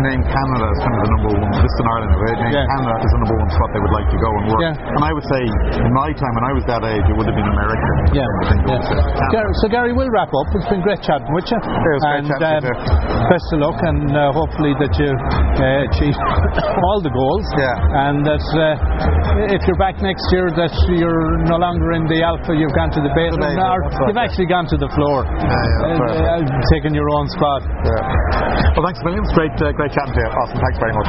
Name 0.07 0.23
Canada 0.23 0.65
as 0.71 0.79
kind 0.79 0.95
of 0.95 1.01
the 1.03 1.09
number 1.11 1.31
one. 1.43 1.51
Is 1.65 1.75
in 1.75 1.87
Ireland, 1.91 2.13
right? 2.39 2.53
Yeah. 2.53 2.65
Canada 2.75 2.95
is 2.99 3.11
the 3.11 3.19
number 3.23 3.37
one 3.39 3.49
spot 3.51 3.67
they 3.75 3.83
would 3.83 3.95
like 3.95 4.07
to 4.09 4.19
go 4.19 4.29
and 4.35 4.43
work. 4.51 4.61
Yeah. 4.61 4.93
And 4.95 5.01
I 5.03 5.11
would 5.11 5.27
say, 5.27 5.41
in 5.81 5.93
my 5.95 6.09
time 6.15 6.33
when 6.35 6.45
I 6.45 6.53
was 6.55 6.63
that 6.67 6.83
age, 6.85 7.05
it 7.05 7.15
would 7.15 7.27
have 7.27 7.37
been 7.37 7.49
America. 7.49 7.87
Yeah, 8.11 8.23
yeah. 8.23 8.39
was 8.39 8.47
Canada. 8.51 9.31
Gar- 9.31 9.55
so 9.61 9.65
Gary, 9.71 9.91
we'll 9.95 10.11
wrap 10.11 10.31
up. 10.31 10.47
It's 10.55 10.69
been 10.69 10.83
great 10.83 11.01
chatting 11.01 11.31
with 11.33 11.47
you. 11.49 11.59
it 11.59 11.91
was 11.95 12.03
great 12.05 12.23
and 12.23 12.29
chatting 12.35 12.65
to 12.65 12.71
you 12.71 12.75
um, 12.75 13.31
best 13.31 13.47
of 13.53 13.59
luck, 13.61 13.79
and 13.81 14.11
uh, 14.13 14.31
hopefully 14.35 14.73
that 14.79 14.93
you 14.99 15.11
uh, 15.11 15.87
achieve 15.89 16.15
all 16.89 16.99
the 17.01 17.13
goals. 17.13 17.45
Yeah. 17.57 18.07
And 18.09 18.25
that 18.25 18.43
uh, 18.55 19.53
if 19.55 19.61
you're 19.67 19.79
back 19.79 19.99
next 20.01 20.23
year, 20.31 20.49
that 20.55 20.73
you're 20.91 21.43
no 21.45 21.57
longer 21.57 21.93
in 21.97 22.05
the 22.07 22.21
alpha, 22.23 22.53
you've 22.55 22.75
gone 22.75 22.91
to 22.93 23.01
the 23.01 23.11
beta, 23.13 23.35
or 23.35 23.81
right, 23.83 24.07
you've 24.07 24.21
actually 24.21 24.47
gone 24.47 24.67
to 24.69 24.77
the 24.77 24.89
floor, 24.95 25.25
yeah, 25.25 26.39
uh, 26.39 26.45
taking 26.73 26.93
your 26.93 27.09
own 27.09 27.27
spot. 27.33 27.61
Yeah. 27.65 28.73
Well, 28.75 28.85
thanks 28.85 28.99
a 29.01 29.05
million. 29.05 29.23
It's 29.23 29.35
great, 29.35 29.55
uh, 29.61 29.71
great 29.73 29.91
chatting 29.91 30.13
to 30.13 30.21
you. 30.21 30.29
Awesome. 30.31 30.59
Thanks 30.59 30.79
very 30.79 30.93
much. 30.93 31.07